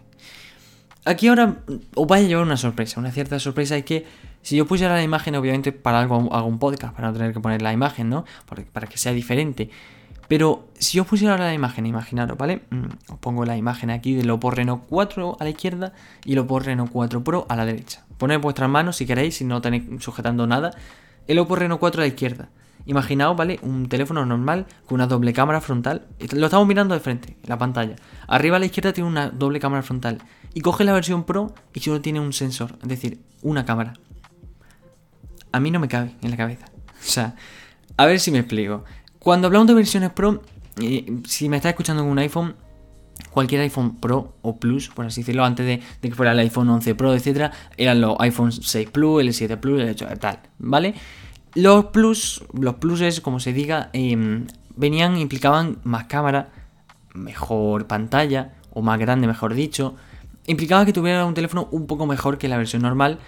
Aquí 1.05 1.27
ahora 1.27 1.57
os 1.95 2.07
vais 2.07 2.25
a 2.25 2.27
llevar 2.27 2.43
una 2.43 2.57
sorpresa, 2.57 2.99
una 2.99 3.11
cierta 3.11 3.39
sorpresa 3.39 3.77
es 3.77 3.85
que 3.85 4.05
si 4.41 4.55
yo 4.55 4.65
pusiera 4.65 4.93
la 4.95 5.03
imagen, 5.03 5.35
obviamente 5.35 5.71
para 5.71 5.99
algo 5.99 6.33
hago 6.33 6.47
un 6.47 6.59
podcast, 6.59 6.93
para 6.95 7.07
no 7.09 7.13
tener 7.13 7.33
que 7.33 7.39
poner 7.39 7.61
la 7.61 7.73
imagen, 7.73 8.09
¿no? 8.09 8.25
para 8.73 8.87
que 8.87 8.97
sea 8.97 9.13
diferente. 9.13 9.69
Pero 10.29 10.69
si 10.77 10.97
yo 10.97 11.05
pusiera 11.05 11.33
ahora 11.33 11.47
la 11.47 11.55
imagen, 11.55 11.87
imaginaros, 11.87 12.37
¿vale? 12.37 12.61
Mm, 12.69 13.11
os 13.11 13.17
pongo 13.19 13.45
la 13.45 13.57
imagen 13.57 13.89
aquí 13.89 14.13
del 14.13 14.29
Oppo 14.29 14.51
Reno 14.51 14.85
4 14.87 15.37
a 15.39 15.43
la 15.43 15.49
izquierda 15.49 15.91
y 16.23 16.33
el 16.33 16.39
Oppo 16.39 16.59
Reno 16.59 16.87
4 16.89 17.23
Pro 17.23 17.47
a 17.49 17.55
la 17.55 17.65
derecha. 17.65 18.05
Poned 18.19 18.39
vuestras 18.39 18.69
manos 18.69 18.95
si 18.95 19.07
queréis, 19.07 19.37
si 19.37 19.43
no 19.43 19.59
tenéis 19.59 19.85
sujetando 19.99 20.45
nada. 20.45 20.71
El 21.27 21.39
Oppo 21.39 21.55
Reno 21.55 21.79
4 21.79 22.01
a 22.01 22.03
la 22.03 22.07
izquierda. 22.07 22.49
Imaginaos, 22.85 23.35
¿vale? 23.35 23.59
Un 23.63 23.89
teléfono 23.89 24.23
normal 24.23 24.67
con 24.85 24.95
una 24.95 25.07
doble 25.07 25.33
cámara 25.33 25.61
frontal. 25.61 26.05
Lo 26.31 26.45
estamos 26.45 26.67
mirando 26.67 26.93
de 26.93 26.99
frente, 26.99 27.35
en 27.41 27.49
la 27.49 27.57
pantalla. 27.57 27.95
Arriba 28.27 28.57
a 28.57 28.59
la 28.59 28.67
izquierda 28.67 28.93
tiene 28.93 29.09
una 29.09 29.31
doble 29.31 29.59
cámara 29.59 29.81
frontal. 29.81 30.19
Y 30.53 30.61
coge 30.61 30.83
la 30.83 30.93
versión 30.93 31.23
Pro 31.23 31.55
y 31.73 31.79
solo 31.79 32.01
tiene 32.01 32.19
un 32.19 32.33
sensor, 32.33 32.77
es 32.83 32.87
decir, 32.87 33.19
una 33.41 33.65
cámara. 33.65 33.93
A 35.51 35.59
mí 35.59 35.71
no 35.71 35.79
me 35.79 35.87
cabe 35.87 36.15
en 36.21 36.29
la 36.29 36.37
cabeza. 36.37 36.67
O 36.99 37.11
sea, 37.11 37.33
a 37.95 38.05
ver 38.05 38.19
si 38.19 38.29
me 38.29 38.39
explico. 38.39 38.83
Cuando 39.19 39.47
hablamos 39.47 39.67
de 39.67 39.73
versiones 39.73 40.11
Pro, 40.11 40.41
eh, 40.81 41.21
si 41.25 41.49
me 41.49 41.57
estás 41.57 41.71
escuchando 41.71 42.03
con 42.03 42.11
un 42.11 42.19
iPhone, 42.19 42.55
cualquier 43.31 43.61
iPhone 43.61 43.97
Pro 43.97 44.35
o 44.41 44.57
Plus, 44.57 44.87
por 44.87 45.05
así 45.05 45.21
decirlo, 45.21 45.43
antes 45.43 45.65
de, 45.65 45.81
que 46.01 46.15
fuera 46.15 46.31
el 46.31 46.39
iPhone 46.39 46.69
11 46.69 46.95
Pro, 46.95 47.13
etcétera, 47.13 47.51
eran 47.75 47.99
los 47.99 48.15
iPhone 48.19 48.51
6 48.51 48.89
Plus, 48.89 49.21
el 49.21 49.33
7 49.33 49.57
Plus, 49.57 49.81
el 49.81 49.89
8, 49.89 50.07
tal, 50.19 50.39
¿vale? 50.57 50.95
Los 51.53 51.85
Plus, 51.85 52.43
los 52.53 52.75
Pluses, 52.75 53.19
como 53.19 53.41
se 53.41 53.51
diga, 53.51 53.89
em, 53.91 54.47
venían, 54.75 55.17
implicaban 55.17 55.79
más 55.83 56.05
cámara, 56.05 56.49
mejor 57.13 57.87
pantalla, 57.87 58.53
o 58.71 58.81
más 58.81 58.99
grande, 58.99 59.27
mejor 59.27 59.53
dicho. 59.53 59.95
Implicaba 60.47 60.85
que 60.85 60.93
tuviera 60.93 61.25
un 61.25 61.33
teléfono 61.33 61.67
un 61.71 61.87
poco 61.87 62.05
mejor 62.05 62.37
que 62.37 62.47
la 62.47 62.57
versión 62.57 62.83
normal, 62.83 63.19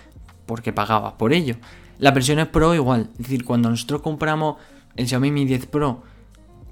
porque 0.46 0.72
pagabas 0.72 1.14
por 1.14 1.34
ello. 1.34 1.56
Las 1.98 2.14
versiones 2.14 2.48
Pro 2.48 2.74
igual, 2.74 3.10
es 3.14 3.18
decir, 3.26 3.44
cuando 3.44 3.70
nosotros 3.70 4.02
compramos 4.02 4.56
el 4.96 5.08
Xiaomi 5.08 5.32
Mi 5.32 5.46
10 5.46 5.68
Pro, 5.68 6.04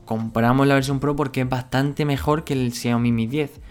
compramos 0.05 0.67
la 0.67 0.75
versión 0.75 0.99
Pro 0.99 1.15
porque 1.15 1.41
es 1.41 1.49
bastante 1.49 2.05
mejor 2.05 2.43
que 2.43 2.53
el 2.53 2.73
Xiaomi 2.73 3.11
Mi 3.11 3.27
10. 3.27 3.61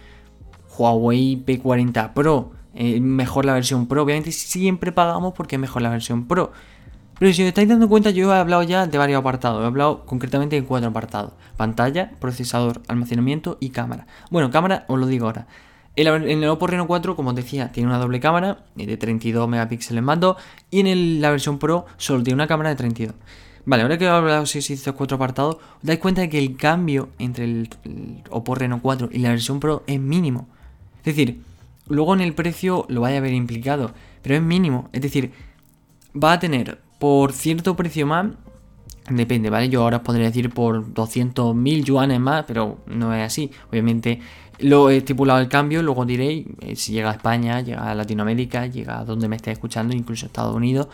Huawei 0.77 1.43
P40 1.45 2.13
Pro, 2.13 2.51
mejor 2.73 3.45
la 3.45 3.53
versión 3.53 3.87
Pro. 3.87 4.03
Obviamente 4.03 4.31
siempre 4.31 4.91
pagamos 4.93 5.33
porque 5.33 5.57
es 5.57 5.59
mejor 5.59 5.81
la 5.81 5.89
versión 5.89 6.25
Pro. 6.27 6.51
Pero 7.19 7.33
si 7.33 7.41
os 7.41 7.49
estáis 7.49 7.67
dando 7.67 7.89
cuenta, 7.89 8.11
yo 8.11 8.33
he 8.33 8.37
hablado 8.37 8.63
ya 8.63 8.87
de 8.87 8.97
varios 8.97 9.19
apartados. 9.19 9.61
He 9.61 9.65
hablado 9.65 10.05
concretamente 10.05 10.55
de 10.55 10.65
cuatro 10.65 10.87
apartados. 10.87 11.33
Pantalla, 11.57 12.11
procesador, 12.21 12.81
almacenamiento 12.87 13.57
y 13.59 13.71
cámara. 13.71 14.07
Bueno, 14.31 14.51
cámara 14.51 14.85
os 14.87 14.97
lo 14.97 15.05
digo 15.05 15.25
ahora. 15.25 15.47
En 15.97 16.43
el 16.43 16.47
Oppo 16.47 16.67
Reno 16.67 16.87
4, 16.87 17.17
como 17.17 17.31
os 17.31 17.35
decía, 17.35 17.73
tiene 17.73 17.89
una 17.89 17.97
doble 17.97 18.21
cámara 18.21 18.59
de 18.75 18.95
32 18.95 19.49
megapíxeles 19.49 20.01
más 20.01 20.17
2 20.17 20.37
y 20.71 20.79
en 20.79 21.19
la 21.19 21.29
versión 21.29 21.59
Pro 21.59 21.87
solo 21.97 22.23
tiene 22.23 22.35
una 22.35 22.47
cámara 22.47 22.69
de 22.69 22.77
32. 22.77 23.15
Vale, 23.65 23.83
ahora 23.83 23.97
que 23.97 24.05
he 24.05 24.07
hablado 24.07 24.43
de 24.43 24.59
estos 24.59 24.93
cuatro 24.95 25.15
apartados, 25.15 25.55
os 25.55 25.83
dais 25.83 25.99
cuenta 25.99 26.21
de 26.21 26.29
que 26.29 26.39
el 26.39 26.55
cambio 26.55 27.09
entre 27.19 27.45
el, 27.45 27.69
Oppo 28.29 28.55
Reno 28.55 28.79
4 28.81 29.09
y 29.11 29.19
la 29.19 29.29
versión 29.29 29.59
Pro 29.59 29.83
es 29.87 29.99
mínimo. 29.99 30.47
Es 30.99 31.15
decir, 31.15 31.41
luego 31.87 32.13
en 32.13 32.21
el 32.21 32.33
precio 32.33 32.85
lo 32.89 33.01
vaya 33.01 33.15
a 33.15 33.19
haber 33.19 33.33
implicado, 33.33 33.91
pero 34.21 34.35
es 34.35 34.41
mínimo. 34.41 34.89
Es 34.93 35.01
decir, 35.01 35.31
va 36.15 36.33
a 36.33 36.39
tener 36.39 36.79
por 36.99 37.31
cierto 37.33 37.75
precio 37.75 38.05
más, 38.07 38.27
depende, 39.09 39.49
¿vale? 39.49 39.69
Yo 39.69 39.83
ahora 39.83 39.97
os 39.97 40.03
podría 40.03 40.27
decir 40.27 40.49
por 40.49 40.93
200.000 40.93 41.83
yuanes 41.83 42.19
más, 42.19 42.45
pero 42.45 42.79
no 42.87 43.13
es 43.13 43.25
así. 43.25 43.51
Obviamente 43.69 44.19
lo 44.59 44.89
he 44.89 44.97
estipulado 44.97 45.39
el 45.39 45.47
cambio, 45.47 45.81
luego 45.81 46.05
diréis 46.05 46.45
eh, 46.61 46.75
si 46.75 46.91
llega 46.91 47.11
a 47.11 47.13
España, 47.13 47.61
llega 47.61 47.89
a 47.89 47.95
Latinoamérica, 47.95 48.67
llega 48.67 48.99
a 48.99 49.05
donde 49.05 49.27
me 49.27 49.37
esté 49.37 49.51
escuchando, 49.51 49.95
incluso 49.95 50.25
a 50.25 50.27
Estados 50.27 50.55
Unidos. 50.55 50.87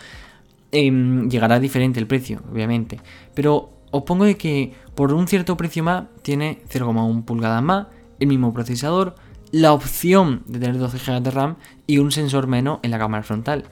Em, 0.71 1.29
llegará 1.29 1.59
diferente 1.59 1.99
el 1.99 2.07
precio, 2.07 2.41
obviamente. 2.51 2.99
Pero 3.33 3.69
os 3.91 4.03
pongo 4.03 4.25
de 4.25 4.37
que 4.37 4.73
por 4.93 5.13
un 5.13 5.27
cierto 5.27 5.55
precio 5.57 5.83
más 5.83 6.05
tiene 6.21 6.61
0,1 6.69 7.23
pulgadas 7.25 7.63
más, 7.63 7.87
el 8.19 8.27
mismo 8.27 8.53
procesador, 8.53 9.15
la 9.51 9.73
opción 9.73 10.43
de 10.47 10.59
tener 10.59 10.77
12 10.77 10.97
GB 10.97 11.21
de 11.21 11.31
RAM 11.31 11.55
y 11.87 11.99
un 11.99 12.11
sensor 12.11 12.47
menos 12.47 12.79
en 12.83 12.91
la 12.91 12.99
cámara 12.99 13.23
frontal. 13.23 13.65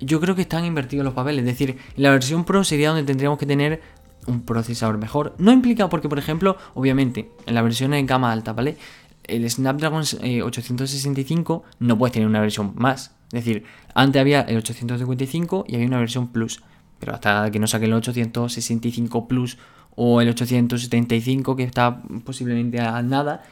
Yo 0.00 0.20
creo 0.20 0.34
que 0.34 0.42
están 0.42 0.64
invertidos 0.64 1.04
los 1.04 1.14
papeles, 1.14 1.40
es 1.40 1.46
decir, 1.46 1.78
la 1.96 2.10
versión 2.10 2.44
Pro 2.44 2.64
sería 2.64 2.88
donde 2.88 3.04
tendríamos 3.04 3.38
que 3.38 3.46
tener 3.46 3.80
un 4.26 4.42
procesador 4.42 4.98
mejor. 4.98 5.34
No 5.38 5.52
implica 5.52 5.88
porque, 5.88 6.08
por 6.08 6.18
ejemplo, 6.18 6.56
obviamente, 6.74 7.30
en 7.46 7.54
la 7.54 7.62
versión 7.62 7.94
en 7.94 8.06
gama 8.06 8.32
alta, 8.32 8.52
¿vale? 8.52 8.76
el 9.24 9.48
Snapdragon 9.48 10.02
865 10.02 11.64
eh, 11.64 11.76
no 11.80 11.98
puedes 11.98 12.12
tener 12.12 12.28
una 12.28 12.40
versión 12.40 12.72
más. 12.76 13.14
Es 13.32 13.44
decir, 13.44 13.64
antes 13.94 14.20
había 14.20 14.42
el 14.42 14.58
855 14.58 15.64
y 15.66 15.74
había 15.74 15.86
una 15.86 15.98
versión 15.98 16.28
Plus. 16.28 16.62
Pero 16.98 17.14
hasta 17.14 17.50
que 17.50 17.58
no 17.58 17.66
saque 17.66 17.86
el 17.86 17.94
865 17.94 19.26
Plus 19.26 19.58
o 19.96 20.20
el 20.20 20.28
875 20.28 21.56
que 21.56 21.62
está 21.62 22.02
posiblemente 22.24 22.80
a 22.80 23.02
nada, 23.02 23.42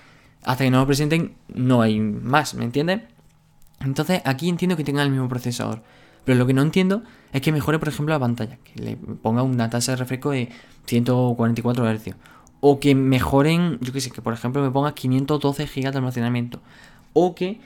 hasta 0.44 0.64
que 0.64 0.70
no 0.70 0.80
lo 0.80 0.87
presenten 0.87 1.34
no 1.54 1.82
hay 1.82 1.99
más, 1.99 2.54
¿me 2.54 2.64
entiendes? 2.64 3.00
Entonces 3.80 4.20
aquí 4.25 4.49
entiendo 4.49 4.76
que 4.76 4.84
tenga 4.84 5.02
el 5.02 5.10
mismo 5.10 5.28
procesador. 5.28 5.82
Pero 6.25 6.38
lo 6.38 6.46
que 6.46 6.52
no 6.52 6.62
entiendo 6.62 7.02
es 7.32 7.40
que 7.40 7.50
mejore, 7.50 7.78
por 7.78 7.88
ejemplo, 7.88 8.14
la 8.14 8.20
pantalla. 8.20 8.58
Que 8.62 8.82
le 8.82 8.96
ponga 8.96 9.42
una 9.42 9.70
tasa 9.70 9.92
de 9.92 9.96
refresco 9.96 10.30
de 10.30 10.50
144 10.87 11.90
Hz. 11.90 12.14
O 12.60 12.78
que 12.78 12.94
mejoren, 12.94 13.78
yo 13.80 13.92
qué 13.92 14.02
sé, 14.02 14.10
que 14.10 14.20
por 14.20 14.34
ejemplo 14.34 14.62
me 14.62 14.70
ponga 14.70 14.92
512 14.92 15.66
GB 15.66 15.90
de 15.90 15.99
almacenamiento. 15.99 16.60
O 17.14 17.34
que 17.34 17.60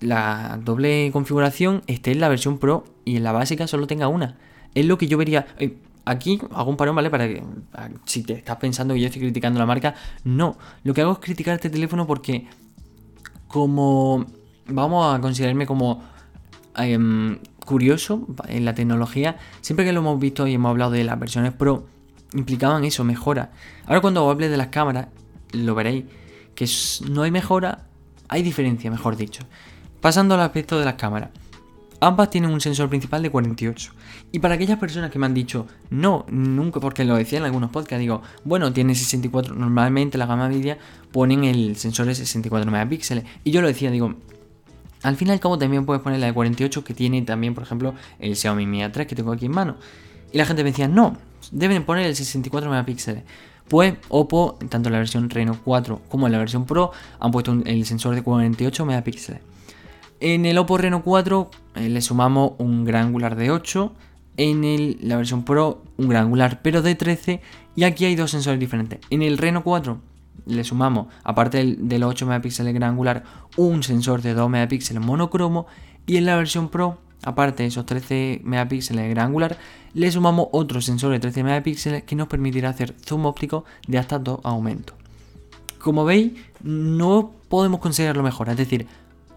la 0.00 0.58
doble 0.62 1.10
configuración 1.12 1.82
esté 1.86 2.12
en 2.12 2.20
la 2.20 2.28
versión 2.28 2.58
Pro 2.58 2.84
y 3.04 3.16
en 3.16 3.24
la 3.24 3.32
básica 3.32 3.66
solo 3.66 3.86
tenga 3.86 4.08
una. 4.08 4.36
Es 4.74 4.84
lo 4.86 4.98
que 4.98 5.06
yo 5.06 5.16
vería. 5.18 5.46
Eh, 5.58 5.78
aquí 6.04 6.40
hago 6.52 6.70
un 6.70 6.76
parón, 6.76 6.96
¿vale? 6.96 7.10
Para 7.10 7.28
que 7.28 7.42
si 8.04 8.22
te 8.22 8.34
estás 8.34 8.56
pensando 8.56 8.94
que 8.94 9.00
yo 9.00 9.06
estoy 9.06 9.22
criticando 9.22 9.58
la 9.58 9.66
marca, 9.66 9.94
no. 10.24 10.56
Lo 10.84 10.94
que 10.94 11.02
hago 11.02 11.12
es 11.12 11.18
criticar 11.18 11.54
este 11.54 11.70
teléfono 11.70 12.06
porque 12.06 12.46
como 13.48 14.26
vamos 14.66 15.14
a 15.14 15.20
considerarme 15.20 15.66
como 15.66 16.02
em, 16.76 17.38
curioso 17.64 18.26
en 18.48 18.64
la 18.64 18.74
tecnología, 18.74 19.36
siempre 19.60 19.84
que 19.84 19.92
lo 19.92 20.00
hemos 20.00 20.20
visto 20.20 20.46
y 20.46 20.54
hemos 20.54 20.70
hablado 20.70 20.92
de 20.92 21.04
las 21.04 21.18
versiones 21.18 21.52
Pro, 21.52 21.86
implicaban 22.34 22.84
eso, 22.84 23.04
mejora. 23.04 23.52
Ahora 23.86 24.00
cuando 24.00 24.28
hable 24.28 24.48
de 24.48 24.56
las 24.56 24.68
cámaras, 24.68 25.08
lo 25.52 25.74
veréis, 25.74 26.04
que 26.54 26.68
no 27.08 27.22
hay 27.22 27.30
mejora, 27.30 27.86
hay 28.28 28.42
diferencia, 28.42 28.90
mejor 28.90 29.16
dicho. 29.16 29.42
Pasando 30.00 30.34
al 30.34 30.40
aspecto 30.40 30.78
de 30.78 30.84
las 30.84 30.94
cámaras. 30.94 31.30
Ambas 32.00 32.28
tienen 32.28 32.50
un 32.50 32.60
sensor 32.60 32.90
principal 32.90 33.22
de 33.22 33.30
48. 33.30 33.92
Y 34.30 34.38
para 34.38 34.54
aquellas 34.54 34.78
personas 34.78 35.10
que 35.10 35.18
me 35.18 35.26
han 35.26 35.32
dicho, 35.32 35.66
no, 35.88 36.26
nunca, 36.28 36.78
porque 36.78 37.04
lo 37.04 37.16
decía 37.16 37.38
en 37.38 37.46
algunos 37.46 37.70
podcasts, 37.70 38.00
digo, 38.00 38.20
bueno, 38.44 38.72
tiene 38.72 38.94
64, 38.94 39.54
normalmente 39.54 40.18
la 40.18 40.26
gama 40.26 40.48
media 40.48 40.76
ponen 41.10 41.44
el 41.44 41.76
sensor 41.76 42.06
de 42.06 42.14
64 42.14 42.70
megapíxeles. 42.70 43.24
Y 43.44 43.50
yo 43.50 43.62
lo 43.62 43.68
decía, 43.68 43.90
digo, 43.90 44.14
al 45.02 45.16
fin 45.16 45.32
y 45.32 45.38
también 45.38 45.86
puedes 45.86 46.02
poner 46.02 46.20
la 46.20 46.26
de 46.26 46.34
48 46.34 46.84
que 46.84 46.92
tiene 46.92 47.22
también, 47.22 47.54
por 47.54 47.62
ejemplo, 47.62 47.94
el 48.18 48.36
Xiaomi 48.36 48.66
Mi 48.66 48.82
A3 48.82 49.06
que 49.06 49.14
tengo 49.14 49.32
aquí 49.32 49.46
en 49.46 49.52
mano. 49.52 49.76
Y 50.32 50.38
la 50.38 50.44
gente 50.44 50.64
me 50.64 50.70
decía, 50.70 50.88
no, 50.88 51.16
deben 51.50 51.84
poner 51.84 52.06
el 52.06 52.16
64 52.16 52.68
megapíxeles. 52.68 53.22
Pues 53.68 53.94
Oppo, 54.08 54.58
tanto 54.68 54.88
en 54.88 54.92
la 54.92 54.98
versión 54.98 55.30
Reno 55.30 55.58
4 55.64 56.02
como 56.08 56.26
en 56.26 56.32
la 56.32 56.38
versión 56.38 56.66
Pro, 56.66 56.92
han 57.18 57.30
puesto 57.30 57.52
el 57.52 57.86
sensor 57.86 58.14
de 58.14 58.22
48 58.22 58.84
megapíxeles. 58.84 59.40
En 60.20 60.46
el 60.46 60.56
Oppo 60.56 60.78
Reno 60.78 61.02
4 61.02 61.50
eh, 61.74 61.88
le 61.90 62.00
sumamos 62.00 62.52
un 62.58 62.84
gran 62.84 63.08
angular 63.08 63.36
de 63.36 63.50
8, 63.50 63.92
en 64.38 64.96
la 65.02 65.16
versión 65.16 65.44
Pro 65.44 65.82
un 65.96 66.08
gran 66.08 66.24
angular 66.24 66.60
pero 66.62 66.82
de 66.82 66.94
13 66.94 67.40
y 67.74 67.84
aquí 67.84 68.06
hay 68.06 68.16
dos 68.16 68.30
sensores 68.30 68.58
diferentes. 68.58 69.00
En 69.10 69.22
el 69.22 69.36
Reno 69.36 69.62
4 69.62 70.00
le 70.46 70.64
sumamos, 70.64 71.08
aparte 71.22 71.58
del, 71.58 72.00
los 72.00 72.10
8 72.10 72.26
megapíxeles 72.26 72.72
gran 72.72 72.90
angular, 72.90 73.24
un 73.56 73.82
sensor 73.82 74.22
de 74.22 74.32
2 74.32 74.48
megapíxeles 74.48 75.02
monocromo 75.02 75.66
y 76.06 76.16
en 76.16 76.24
la 76.24 76.36
versión 76.36 76.70
Pro, 76.70 76.98
aparte 77.22 77.64
de 77.64 77.68
esos 77.68 77.84
13 77.84 78.40
megapíxeles 78.42 79.10
gran 79.10 79.26
angular, 79.26 79.58
le 79.92 80.10
sumamos 80.10 80.48
otro 80.52 80.80
sensor 80.80 81.12
de 81.12 81.20
13 81.20 81.44
megapíxeles 81.44 82.04
que 82.04 82.16
nos 82.16 82.28
permitirá 82.28 82.70
hacer 82.70 82.94
zoom 83.04 83.26
óptico 83.26 83.64
de 83.86 83.98
hasta 83.98 84.18
2 84.18 84.40
aumentos. 84.44 84.96
Como 85.78 86.06
veis, 86.06 86.32
no 86.62 87.32
podemos 87.48 87.80
considerarlo 87.80 88.22
mejor, 88.22 88.48
es 88.48 88.56
decir, 88.56 88.86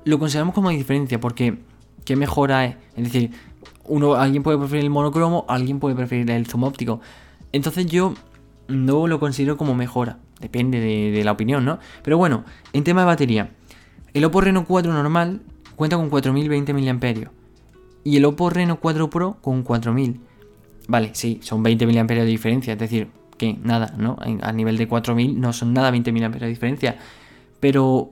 lo 0.05 0.19
consideramos 0.19 0.53
como 0.53 0.69
diferencia 0.69 1.19
porque 1.19 1.59
¿qué 2.05 2.15
mejora 2.15 2.65
es? 2.65 2.75
Es 2.95 3.03
decir, 3.05 3.31
uno, 3.85 4.15
alguien 4.15 4.43
puede 4.43 4.57
preferir 4.57 4.83
el 4.83 4.89
monocromo, 4.89 5.45
alguien 5.47 5.79
puede 5.79 5.95
preferir 5.95 6.29
el 6.31 6.47
zoom 6.47 6.63
óptico. 6.63 7.01
Entonces 7.51 7.85
yo 7.87 8.13
no 8.67 9.07
lo 9.07 9.19
considero 9.19 9.57
como 9.57 9.73
mejora, 9.73 10.19
depende 10.39 10.79
de, 10.79 11.23
la 11.23 11.31
opinión, 11.31 11.65
¿no? 11.65 11.79
Pero 12.03 12.17
bueno, 12.17 12.45
en 12.73 12.83
tema 12.83 13.01
de 13.01 13.07
batería, 13.07 13.49
el 14.13 14.25
Oppo 14.25 14.41
Reno 14.41 14.65
4 14.65 14.93
normal 14.93 15.41
cuenta 15.75 15.97
con 15.97 16.09
4020 16.09 16.73
mAh 16.73 17.31
y 18.03 18.17
el 18.17 18.25
Oppo 18.25 18.49
Reno 18.49 18.79
4 18.79 19.09
Pro 19.09 19.37
con 19.41 19.63
4000. 19.63 20.19
Vale, 20.87 21.11
sí, 21.13 21.39
son 21.41 21.63
20 21.63 21.87
mAh 21.87 22.03
de 22.03 22.25
diferencia, 22.25 22.73
es 22.73 22.79
decir, 22.79 23.09
que 23.37 23.53
nada, 23.63 23.93
¿no? 23.97 24.17
A 24.41 24.51
nivel 24.51 24.77
de 24.77 24.87
4000 24.87 25.39
no 25.39 25.53
son 25.53 25.73
nada 25.73 25.91
20 25.91 26.11
mAh 26.11 26.29
de 26.29 26.47
diferencia, 26.47 26.97
pero 27.59 28.11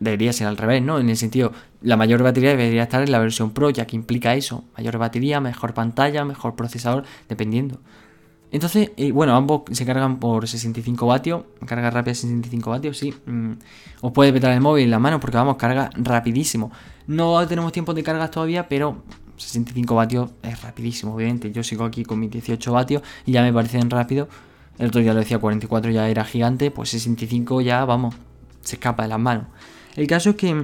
debería 0.00 0.32
ser 0.32 0.46
al 0.46 0.56
revés, 0.56 0.82
¿no? 0.82 0.98
En 0.98 1.08
el 1.08 1.16
sentido, 1.16 1.52
la 1.80 1.96
mayor 1.96 2.22
batería 2.22 2.50
debería 2.50 2.84
estar 2.84 3.02
en 3.02 3.12
la 3.12 3.18
versión 3.18 3.50
Pro, 3.50 3.70
ya 3.70 3.86
que 3.86 3.96
implica 3.96 4.34
eso, 4.34 4.64
mayor 4.76 4.98
batería, 4.98 5.40
mejor 5.40 5.74
pantalla, 5.74 6.24
mejor 6.24 6.56
procesador, 6.56 7.04
dependiendo. 7.28 7.80
Entonces, 8.50 8.92
eh, 8.96 9.10
bueno, 9.10 9.34
ambos 9.34 9.62
se 9.72 9.84
cargan 9.84 10.20
por 10.20 10.46
65 10.46 11.06
vatios, 11.06 11.42
carga 11.66 11.90
rápida 11.90 12.14
65 12.14 12.70
vatios, 12.70 12.96
sí. 12.96 13.12
Mm, 13.26 13.54
os 14.00 14.12
puede 14.12 14.32
petar 14.32 14.52
el 14.52 14.60
móvil 14.60 14.84
en 14.84 14.90
la 14.92 15.00
mano 15.00 15.18
porque 15.18 15.36
vamos, 15.36 15.56
carga 15.56 15.90
rapidísimo. 15.94 16.70
No 17.08 17.46
tenemos 17.48 17.72
tiempo 17.72 17.94
de 17.94 18.04
cargas 18.04 18.30
todavía, 18.30 18.68
pero 18.68 19.02
65 19.36 19.94
vatios 19.96 20.30
es 20.42 20.62
rapidísimo, 20.62 21.14
obviamente. 21.14 21.50
Yo 21.50 21.64
sigo 21.64 21.84
aquí 21.84 22.04
con 22.04 22.20
mis 22.20 22.30
18 22.30 22.72
vatios 22.72 23.02
y 23.26 23.32
ya 23.32 23.42
me 23.42 23.52
parecen 23.52 23.90
rápido. 23.90 24.28
El 24.78 24.86
otro 24.86 25.00
día 25.00 25.14
lo 25.14 25.20
decía 25.20 25.38
44 25.38 25.90
ya 25.90 26.08
era 26.08 26.24
gigante, 26.24 26.70
pues 26.70 26.90
65 26.90 27.60
ya, 27.60 27.84
vamos, 27.84 28.14
se 28.60 28.76
escapa 28.76 29.02
de 29.02 29.08
las 29.08 29.18
manos. 29.20 29.46
El 29.96 30.06
caso 30.06 30.30
es 30.30 30.36
que 30.36 30.54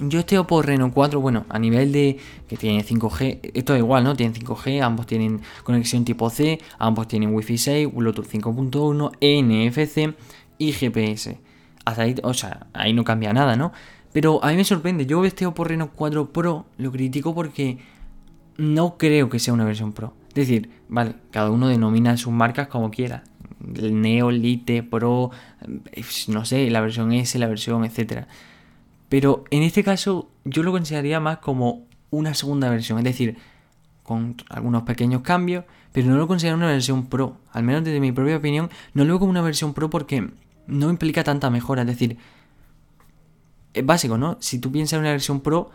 yo 0.00 0.20
este 0.20 0.38
Oppo 0.38 0.62
Reno 0.62 0.92
4, 0.92 1.20
bueno, 1.20 1.44
a 1.48 1.58
nivel 1.58 1.92
de 1.92 2.18
que 2.46 2.56
tiene 2.56 2.84
5G, 2.84 3.52
esto 3.54 3.74
es 3.74 3.80
igual, 3.80 4.04
¿no? 4.04 4.14
Tienen 4.14 4.34
5G, 4.34 4.82
ambos 4.82 5.06
tienen 5.06 5.40
conexión 5.64 6.04
tipo 6.04 6.30
C, 6.30 6.60
ambos 6.78 7.08
tienen 7.08 7.34
Wi-Fi 7.34 7.58
6, 7.58 7.94
Bluetooth 7.94 8.26
5.1, 8.26 9.12
NFC 9.20 10.14
y 10.58 10.72
GPS. 10.72 11.40
Hasta 11.84 12.02
ahí, 12.02 12.14
o 12.22 12.34
sea, 12.34 12.66
ahí 12.74 12.92
no 12.92 13.02
cambia 13.02 13.32
nada, 13.32 13.56
¿no? 13.56 13.72
Pero 14.12 14.42
a 14.44 14.50
mí 14.50 14.56
me 14.56 14.64
sorprende, 14.64 15.06
yo 15.06 15.24
este 15.24 15.46
Oppo 15.46 15.64
Reno 15.64 15.90
4 15.94 16.32
Pro 16.32 16.66
lo 16.76 16.92
critico 16.92 17.34
porque 17.34 17.78
no 18.56 18.98
creo 18.98 19.28
que 19.28 19.38
sea 19.38 19.54
una 19.54 19.64
versión 19.64 19.92
Pro. 19.92 20.14
Es 20.28 20.34
decir, 20.34 20.70
vale, 20.88 21.14
cada 21.30 21.50
uno 21.50 21.68
denomina 21.68 22.16
sus 22.16 22.32
marcas 22.32 22.68
como 22.68 22.90
quiera. 22.90 23.24
El 23.74 24.00
Neo, 24.00 24.30
Lite, 24.30 24.82
Pro, 24.82 25.30
eh, 25.92 26.04
no 26.28 26.44
sé, 26.44 26.70
la 26.70 26.80
versión 26.80 27.12
S, 27.12 27.38
la 27.38 27.48
versión, 27.48 27.84
etcétera 27.84 28.28
pero 29.08 29.44
en 29.50 29.62
este 29.62 29.82
caso 29.82 30.28
yo 30.44 30.62
lo 30.62 30.72
consideraría 30.72 31.20
más 31.20 31.38
como 31.38 31.86
una 32.10 32.34
segunda 32.34 32.70
versión, 32.70 32.98
es 32.98 33.04
decir, 33.04 33.36
con 34.02 34.36
algunos 34.48 34.82
pequeños 34.82 35.22
cambios, 35.22 35.64
pero 35.92 36.08
no 36.08 36.16
lo 36.16 36.28
considero 36.28 36.56
una 36.56 36.68
versión 36.68 37.06
pro. 37.06 37.38
Al 37.52 37.62
menos 37.62 37.84
desde 37.84 38.00
mi 38.00 38.12
propia 38.12 38.36
opinión, 38.36 38.70
no 38.94 39.04
lo 39.04 39.14
veo 39.14 39.18
como 39.20 39.30
una 39.30 39.42
versión 39.42 39.74
pro 39.74 39.90
porque 39.90 40.30
no 40.66 40.90
implica 40.90 41.24
tanta 41.24 41.50
mejora. 41.50 41.82
Es 41.82 41.88
decir, 41.88 42.18
es 43.74 43.84
básico, 43.84 44.18
¿no? 44.18 44.36
Si 44.40 44.58
tú 44.58 44.70
piensas 44.70 44.94
en 44.94 45.00
una 45.00 45.10
versión 45.10 45.40
pro, 45.40 45.70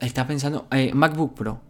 estás 0.00 0.26
pensando, 0.26 0.66
eh, 0.70 0.92
MacBook 0.94 1.34
Pro. 1.34 1.60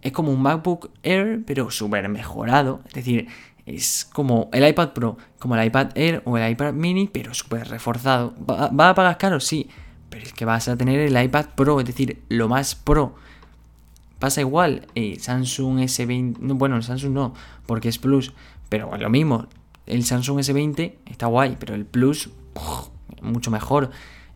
Es 0.00 0.12
como 0.12 0.32
un 0.32 0.40
MacBook 0.40 0.90
Air, 1.02 1.42
pero 1.44 1.70
súper 1.70 2.08
mejorado. 2.08 2.82
Es 2.86 2.94
decir, 2.94 3.28
es 3.74 4.08
como 4.12 4.48
el 4.52 4.66
iPad 4.66 4.90
Pro, 4.92 5.16
como 5.38 5.56
el 5.56 5.66
iPad 5.66 5.90
Air 5.94 6.22
o 6.24 6.36
el 6.38 6.50
iPad 6.50 6.72
Mini, 6.72 7.08
pero 7.08 7.34
súper 7.34 7.68
reforzado. 7.68 8.34
¿Va, 8.38 8.68
¿Va, 8.68 8.90
a 8.90 8.94
pagar 8.94 9.18
caro? 9.18 9.40
Sí. 9.40 9.68
Pero 10.10 10.24
es 10.24 10.32
que 10.32 10.44
vas 10.44 10.68
a 10.68 10.76
tener 10.76 10.98
el 11.00 11.22
iPad 11.22 11.46
Pro, 11.54 11.80
es 11.80 11.86
decir, 11.86 12.22
lo 12.28 12.48
más 12.48 12.74
pro. 12.74 13.14
Pasa 14.18 14.40
igual, 14.40 14.86
eh, 14.94 15.16
Samsung 15.20 15.80
S20, 15.80 16.36
bueno, 16.54 16.76
el 16.76 16.82
Samsung 16.82 17.12
no, 17.12 17.34
porque 17.66 17.88
es 17.88 17.98
Plus, 17.98 18.32
pero 18.68 18.96
lo 18.96 19.10
mismo, 19.10 19.46
el 19.86 20.04
Samsung 20.04 20.38
S20 20.40 20.94
está 21.06 21.26
guay, 21.26 21.56
pero 21.60 21.74
el 21.74 21.84
Plus, 21.84 22.30
mucho 23.22 23.50
mejor. 23.50 23.90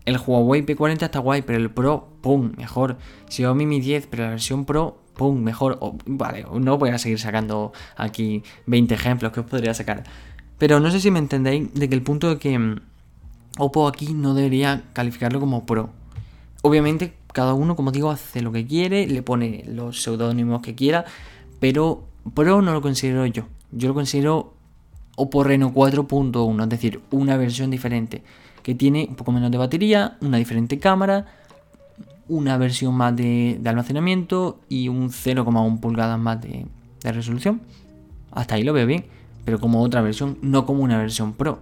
El 0.04 0.18
Huawei 0.18 0.64
P40 0.64 1.02
está 1.02 1.18
guay, 1.18 1.42
pero 1.42 1.58
el 1.58 1.70
Pro, 1.70 2.08
pum, 2.20 2.52
mejor. 2.56 2.98
Xiaomi 3.28 3.66
Mi 3.66 3.80
10, 3.80 4.06
pero 4.08 4.24
la 4.24 4.30
versión 4.30 4.64
Pro, 4.64 5.01
pum, 5.14 5.40
mejor. 5.40 5.78
vale, 6.07 6.45
no 6.61 6.78
voy 6.78 6.90
a 6.90 6.99
seguir 6.99 7.19
sacando 7.19 7.73
aquí 7.97 8.42
20 8.66 8.95
ejemplos 8.95 9.33
que 9.33 9.40
os 9.40 9.47
podría 9.47 9.75
sacar. 9.75 10.04
Pero 10.59 10.81
no 10.81 10.90
sé 10.90 11.00
si 11.00 11.11
me 11.11 11.19
entendéis 11.19 11.73
de 11.75 11.88
que 11.88 11.95
el 11.95 12.02
punto 12.02 12.28
de 12.28 12.38
que 12.38 12.59
mm, 12.59 12.81
Oppo 13.59 13.87
aquí 13.87 14.14
no 14.14 14.33
debería 14.35 14.85
calificarlo 14.95 15.38
como 15.38 15.66
Pro. 15.66 15.90
Obviamente, 16.62 17.14
cada 17.33 17.52
uno, 17.54 17.76
como 17.76 17.92
digo, 17.92 18.11
hace 18.11 18.40
lo 18.40 18.52
que 18.52 18.66
quiere, 18.66 19.07
le 19.07 19.23
pone 19.23 19.64
los 19.66 20.02
seudónimos 20.02 20.62
que 20.62 20.75
quiera, 20.75 21.04
pero 21.61 22.04
Pro 22.35 22.62
no 22.62 22.73
lo 22.73 22.81
considero 22.81 23.26
yo. 23.26 23.45
Yo 23.73 23.88
lo 23.88 23.95
considero 23.95 24.54
Oppo 25.16 25.45
Reno 25.45 25.73
4.1, 25.75 26.62
es 26.62 26.69
decir, 26.69 27.00
una 27.11 27.37
versión 27.37 27.71
diferente, 27.71 28.23
que 28.62 28.75
tiene 28.75 29.07
un 29.09 29.16
poco 29.16 29.33
menos 29.33 29.50
de 29.50 29.59
batería, 29.59 30.16
una 30.21 30.38
diferente 30.38 30.78
cámara, 30.78 31.26
una 32.28 32.56
versión 32.56 32.94
más 32.94 33.14
de, 33.16 33.60
almacenamiento 33.64 34.60
y 34.68 34.88
un 34.88 35.10
0,1 35.10 35.80
pulgadas 35.80 36.18
más 36.18 36.40
de, 36.40 36.66
resolución. 37.02 37.62
Hasta 38.30 38.54
ahí 38.54 38.62
lo 38.62 38.72
veo 38.72 38.86
bien, 38.86 39.06
pero 39.44 39.58
como 39.58 39.82
otra 39.82 40.00
versión, 40.02 40.38
no 40.42 40.64
como 40.66 40.82
una 40.82 40.98
versión 40.98 41.32
Pro. 41.34 41.60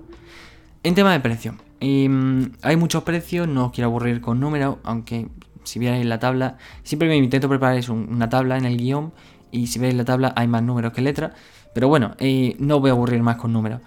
En 0.82 0.94
tema 0.94 1.12
de 1.12 1.20
precio, 1.20 1.56
em, 1.80 2.52
hay 2.62 2.76
muchos 2.76 3.02
precios, 3.02 3.48
no 3.48 3.66
os 3.66 3.72
quiero 3.72 3.88
aburrir 3.88 4.20
con 4.20 4.40
números, 4.40 4.76
aunque 4.84 5.28
si 5.64 5.78
vierais 5.78 6.04
la 6.06 6.18
tabla, 6.18 6.56
siempre 6.82 7.08
me 7.08 7.16
intento 7.16 7.48
preparar 7.48 7.82
una 7.90 8.28
tabla 8.28 8.56
en 8.56 8.64
el 8.64 8.76
guion 8.76 9.12
y 9.50 9.66
si 9.66 9.78
veis 9.78 9.94
la 9.94 10.04
tabla 10.04 10.32
hay 10.36 10.46
más 10.48 10.62
números 10.62 10.92
que 10.92 11.02
letras, 11.02 11.32
pero 11.74 11.88
bueno, 11.88 12.14
eh, 12.18 12.56
no 12.58 12.80
voy 12.80 12.90
a 12.90 12.92
aburrir 12.92 13.22
más 13.22 13.36
con 13.36 13.52
números. 13.52 13.80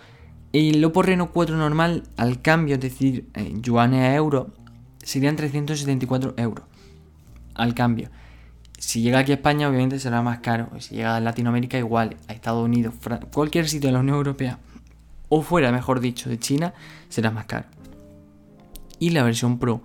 El 0.53 0.83
Oppo 0.85 1.01
Reno 1.01 1.31
4 1.31 1.57
normal 1.57 2.03
al 2.15 2.41
cambio, 2.41 2.75
es 2.75 2.81
decir, 2.81 3.27
eh, 3.33 3.53
yuanes 3.59 4.01
a 4.01 4.15
euro, 4.15 4.53
serían 5.03 5.35
374 5.35 6.33
euros 6.37 6.65
al 7.55 7.73
cambio. 7.73 8.09
Si 8.77 9.01
llega 9.01 9.19
aquí 9.19 9.31
a 9.31 9.35
España, 9.35 9.69
obviamente 9.69 9.99
será 9.99 10.21
más 10.21 10.39
caro. 10.39 10.69
Si 10.79 10.95
llega 10.95 11.15
a 11.15 11.19
Latinoamérica, 11.19 11.77
igual. 11.77 12.17
A 12.27 12.33
Estados 12.33 12.65
Unidos, 12.65 12.93
cualquier 13.33 13.69
sitio 13.69 13.87
de 13.87 13.93
la 13.93 13.99
Unión 13.99 14.17
Europea, 14.17 14.59
o 15.29 15.41
fuera, 15.41 15.71
mejor 15.71 15.99
dicho, 15.99 16.29
de 16.29 16.37
China, 16.37 16.73
será 17.07 17.31
más 17.31 17.45
caro. 17.45 17.65
Y 18.99 19.11
la 19.11 19.23
versión 19.23 19.57
Pro, 19.57 19.81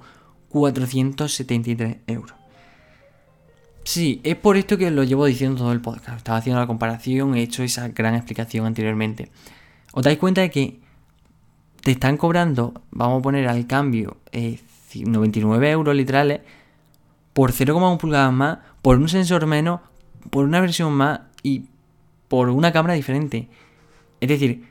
473 0.49 1.99
euros. 2.07 2.35
Sí, 3.85 4.21
es 4.25 4.37
por 4.37 4.57
esto 4.57 4.77
que 4.77 4.91
lo 4.91 5.05
llevo 5.05 5.25
diciendo 5.27 5.59
todo 5.59 5.73
el 5.73 5.81
podcast. 5.81 6.19
Estaba 6.19 6.39
haciendo 6.39 6.61
la 6.61 6.67
comparación, 6.67 7.35
he 7.37 7.43
hecho 7.43 7.63
esa 7.63 7.89
gran 7.89 8.15
explicación 8.15 8.67
anteriormente. 8.67 9.31
¿Os 9.93 10.03
dais 10.03 10.19
cuenta 10.19 10.43
de 10.43 10.51
que 10.51 10.81
te 11.83 11.93
están 11.93 12.17
cobrando, 12.17 12.83
vamos 12.91 13.21
a 13.21 13.23
poner 13.23 13.49
al 13.49 13.67
cambio, 13.67 14.19
99 14.95 15.67
eh, 15.67 15.71
euros 15.73 15.95
literales 15.95 16.41
por 17.33 17.53
0,1 17.53 17.99
pulgadas 17.99 18.33
más, 18.33 18.59
por 18.83 18.99
un 18.99 19.09
sensor 19.09 19.47
menos, 19.47 19.81
por 20.31 20.45
una 20.45 20.61
versión 20.61 20.93
más 20.93 21.21
y 21.43 21.65
por 22.29 22.51
una 22.51 22.73
cámara 22.73 22.95
diferente? 22.95 23.49
Es 24.21 24.29
decir, 24.29 24.65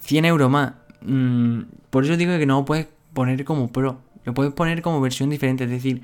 100 0.00 0.24
euros 0.24 0.50
más. 0.50 0.74
Mm, 1.02 1.60
por 1.90 2.04
eso 2.04 2.16
digo 2.16 2.36
que 2.38 2.46
no 2.46 2.60
lo 2.60 2.64
puedes 2.64 2.88
poner 3.12 3.44
como 3.44 3.70
Pro, 3.70 3.98
lo 4.24 4.34
puedes 4.34 4.52
poner 4.52 4.82
como 4.82 5.00
versión 5.00 5.30
diferente. 5.30 5.64
Es 5.64 5.70
decir, 5.70 6.02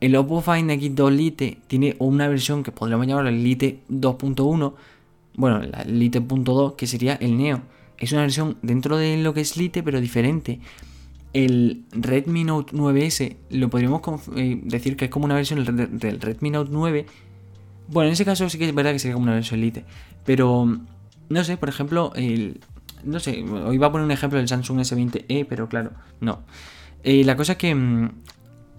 el 0.00 0.16
Oppo 0.16 0.42
Find 0.42 0.70
X2 0.70 1.10
Lite 1.10 1.58
tiene 1.66 1.96
una 1.98 2.28
versión 2.28 2.62
que 2.62 2.72
podríamos 2.72 3.06
llamar 3.06 3.26
el 3.26 3.42
Lite 3.42 3.80
2.1 3.90 4.74
bueno, 5.36 5.60
la 5.62 5.84
Lite.2, 5.84 6.76
que 6.76 6.86
sería 6.86 7.14
el 7.14 7.36
Neo. 7.36 7.62
Es 7.98 8.12
una 8.12 8.22
versión 8.22 8.56
dentro 8.62 8.96
de 8.96 9.16
lo 9.16 9.34
que 9.34 9.40
es 9.40 9.56
Lite, 9.56 9.82
pero 9.82 10.00
diferente. 10.00 10.60
El 11.34 11.84
Redmi 11.90 12.44
Note 12.44 12.74
9S 12.74 13.36
lo 13.50 13.68
podríamos 13.68 14.00
eh, 14.36 14.60
decir 14.62 14.96
que 14.96 15.06
es 15.06 15.10
como 15.10 15.26
una 15.26 15.34
versión 15.34 15.64
del 15.98 16.20
Redmi 16.20 16.50
Note 16.50 16.70
9. 16.72 17.06
Bueno, 17.88 18.08
en 18.08 18.12
ese 18.14 18.24
caso 18.24 18.48
sí 18.48 18.56
que 18.56 18.68
es 18.68 18.74
verdad 18.74 18.92
que 18.92 18.98
sería 19.00 19.14
como 19.14 19.24
una 19.24 19.34
versión 19.34 19.60
Lite. 19.60 19.84
Pero, 20.24 20.78
no 21.28 21.44
sé, 21.44 21.56
por 21.56 21.68
ejemplo, 21.68 22.12
el... 22.14 22.60
No 23.02 23.20
sé, 23.20 23.42
hoy 23.42 23.74
iba 23.74 23.88
a 23.88 23.92
poner 23.92 24.06
un 24.06 24.12
ejemplo 24.12 24.38
del 24.38 24.48
Samsung 24.48 24.78
S20e, 24.78 25.44
pero 25.46 25.68
claro, 25.68 25.90
no. 26.20 26.40
Eh, 27.02 27.22
la 27.24 27.36
cosa 27.36 27.52
es 27.52 27.58
que 27.58 27.74
mm, 27.74 28.10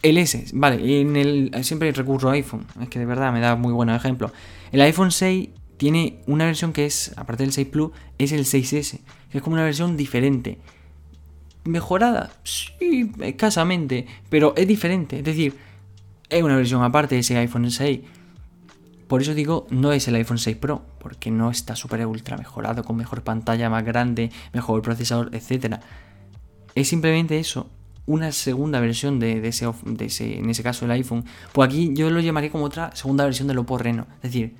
el 0.01 0.17
S, 0.17 0.45
vale, 0.53 1.01
en 1.01 1.15
el, 1.15 1.51
siempre 1.63 1.91
recurro 1.91 2.29
a 2.29 2.33
iPhone, 2.33 2.65
es 2.81 2.89
que 2.89 2.99
de 2.99 3.05
verdad 3.05 3.31
me 3.31 3.39
da 3.39 3.55
muy 3.55 3.73
buenos 3.73 3.95
ejemplos. 3.95 4.31
El 4.71 4.81
iPhone 4.81 5.11
6 5.11 5.49
tiene 5.77 6.21
una 6.25 6.45
versión 6.45 6.73
que 6.73 6.85
es, 6.85 7.13
aparte 7.17 7.43
del 7.43 7.51
6 7.51 7.67
Plus, 7.67 7.91
es 8.17 8.31
el 8.31 8.45
6S, 8.45 8.99
que 9.31 9.37
es 9.37 9.43
como 9.43 9.55
una 9.55 9.63
versión 9.63 9.97
diferente. 9.97 10.57
¿Mejorada? 11.65 12.31
Sí, 12.43 13.11
escasamente, 13.21 14.07
pero 14.29 14.53
es 14.55 14.67
diferente. 14.67 15.19
Es 15.19 15.25
decir, 15.25 15.57
es 16.29 16.43
una 16.43 16.55
versión 16.55 16.83
aparte 16.83 17.15
de 17.15 17.21
ese 17.21 17.37
iPhone 17.37 17.69
6. 17.69 18.01
Por 19.07 19.21
eso 19.21 19.33
digo, 19.33 19.67
no 19.69 19.91
es 19.91 20.07
el 20.07 20.15
iPhone 20.15 20.37
6 20.37 20.57
Pro, 20.57 20.83
porque 20.99 21.29
no 21.29 21.51
está 21.51 21.75
súper 21.75 22.05
ultra 22.05 22.37
mejorado, 22.37 22.83
con 22.83 22.95
mejor 22.95 23.21
pantalla 23.21 23.69
más 23.69 23.83
grande, 23.83 24.31
mejor 24.53 24.81
procesador, 24.81 25.29
etc. 25.33 25.77
Es 26.73 26.87
simplemente 26.87 27.39
eso, 27.39 27.69
una 28.07 28.31
segunda 28.31 28.79
versión 28.79 29.19
de, 29.19 29.47
ese, 29.47 30.37
en 30.37 30.49
ese 30.49 30.63
caso 30.63 30.85
el 30.85 30.91
iPhone. 30.91 31.25
Pues 31.53 31.67
aquí 31.67 31.91
yo 31.93 32.09
lo 32.09 32.19
llamaría 32.19 32.51
como 32.51 32.65
otra 32.65 32.95
segunda 32.95 33.25
versión 33.25 33.47
del 33.47 33.59
Oppo 33.59 33.77
Reno. 33.77 34.07
Es 34.17 34.33
decir, 34.33 34.55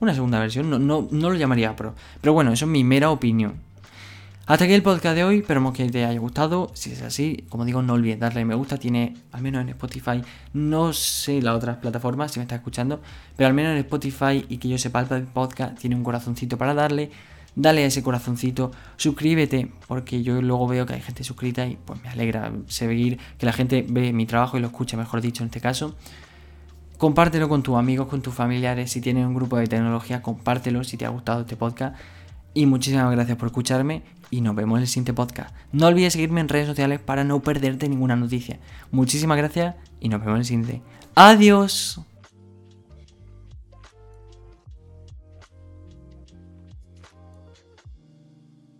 una 0.00 0.14
segunda 0.14 0.38
versión, 0.38 0.70
no, 0.70 0.78
no, 0.78 1.08
lo 1.10 1.34
llamaría 1.34 1.76
Pro. 1.76 1.94
Pero 2.20 2.32
bueno, 2.32 2.52
eso 2.52 2.64
es 2.64 2.70
mi 2.70 2.84
mera 2.84 3.10
opinión. 3.10 3.54
Hasta 4.50 4.64
aquí 4.64 4.74
el 4.74 4.82
podcast 4.82 5.14
de 5.14 5.22
hoy, 5.22 5.38
esperamos 5.38 5.74
que 5.74 5.88
te 5.90 6.04
haya 6.04 6.18
gustado. 6.18 6.72
Si 6.74 6.90
es 6.90 7.02
así, 7.02 7.44
como 7.48 7.64
digo, 7.64 7.82
no 7.82 7.92
olvides 7.92 8.18
darle 8.18 8.44
me 8.44 8.56
gusta. 8.56 8.78
Tiene, 8.78 9.14
al 9.30 9.42
menos 9.42 9.62
en 9.62 9.68
Spotify, 9.68 10.22
no 10.54 10.92
sé 10.92 11.40
las 11.40 11.54
otras 11.54 11.76
plataformas 11.76 12.32
si 12.32 12.40
me 12.40 12.42
estás 12.42 12.58
escuchando, 12.58 13.00
pero 13.36 13.46
al 13.46 13.54
menos 13.54 13.70
en 13.70 13.78
Spotify 13.78 14.44
y 14.48 14.58
que 14.58 14.68
yo 14.68 14.76
sepa 14.76 15.06
el 15.08 15.22
podcast, 15.22 15.78
tiene 15.78 15.94
un 15.94 16.02
corazoncito 16.02 16.58
para 16.58 16.74
darle. 16.74 17.12
Dale 17.54 17.84
a 17.84 17.86
ese 17.86 18.02
corazoncito, 18.02 18.72
suscríbete, 18.96 19.70
porque 19.86 20.24
yo 20.24 20.42
luego 20.42 20.66
veo 20.66 20.84
que 20.84 20.94
hay 20.94 21.00
gente 21.00 21.22
suscrita 21.22 21.64
y 21.68 21.76
pues 21.76 22.02
me 22.02 22.08
alegra 22.08 22.50
seguir 22.66 23.20
que 23.38 23.46
la 23.46 23.52
gente 23.52 23.86
ve 23.88 24.12
mi 24.12 24.26
trabajo 24.26 24.58
y 24.58 24.60
lo 24.60 24.66
escucha, 24.66 24.96
mejor 24.96 25.20
dicho, 25.20 25.44
en 25.44 25.50
este 25.50 25.60
caso. 25.60 25.94
Compártelo 26.98 27.48
con 27.48 27.62
tus 27.62 27.76
amigos, 27.76 28.08
con 28.08 28.20
tus 28.20 28.34
familiares. 28.34 28.90
Si 28.90 29.00
tienes 29.00 29.24
un 29.24 29.34
grupo 29.34 29.58
de 29.58 29.68
tecnología, 29.68 30.22
compártelo 30.22 30.82
si 30.82 30.96
te 30.96 31.06
ha 31.06 31.10
gustado 31.10 31.42
este 31.42 31.54
podcast. 31.54 31.96
Y 32.52 32.66
muchísimas 32.66 33.12
gracias 33.12 33.38
por 33.38 33.46
escucharme 33.46 34.02
y 34.30 34.40
nos 34.40 34.54
vemos 34.54 34.78
en 34.78 34.82
el 34.82 34.88
siguiente 34.88 35.12
podcast. 35.12 35.54
No 35.72 35.86
olvides 35.86 36.12
seguirme 36.12 36.40
en 36.40 36.48
redes 36.48 36.66
sociales 36.66 37.00
para 37.00 37.24
no 37.24 37.40
perderte 37.40 37.88
ninguna 37.88 38.16
noticia. 38.16 38.58
Muchísimas 38.90 39.38
gracias 39.38 39.74
y 40.00 40.08
nos 40.08 40.20
vemos 40.20 40.34
en 40.34 40.40
el 40.40 40.44
siguiente. 40.44 40.82
Adiós. 41.14 42.00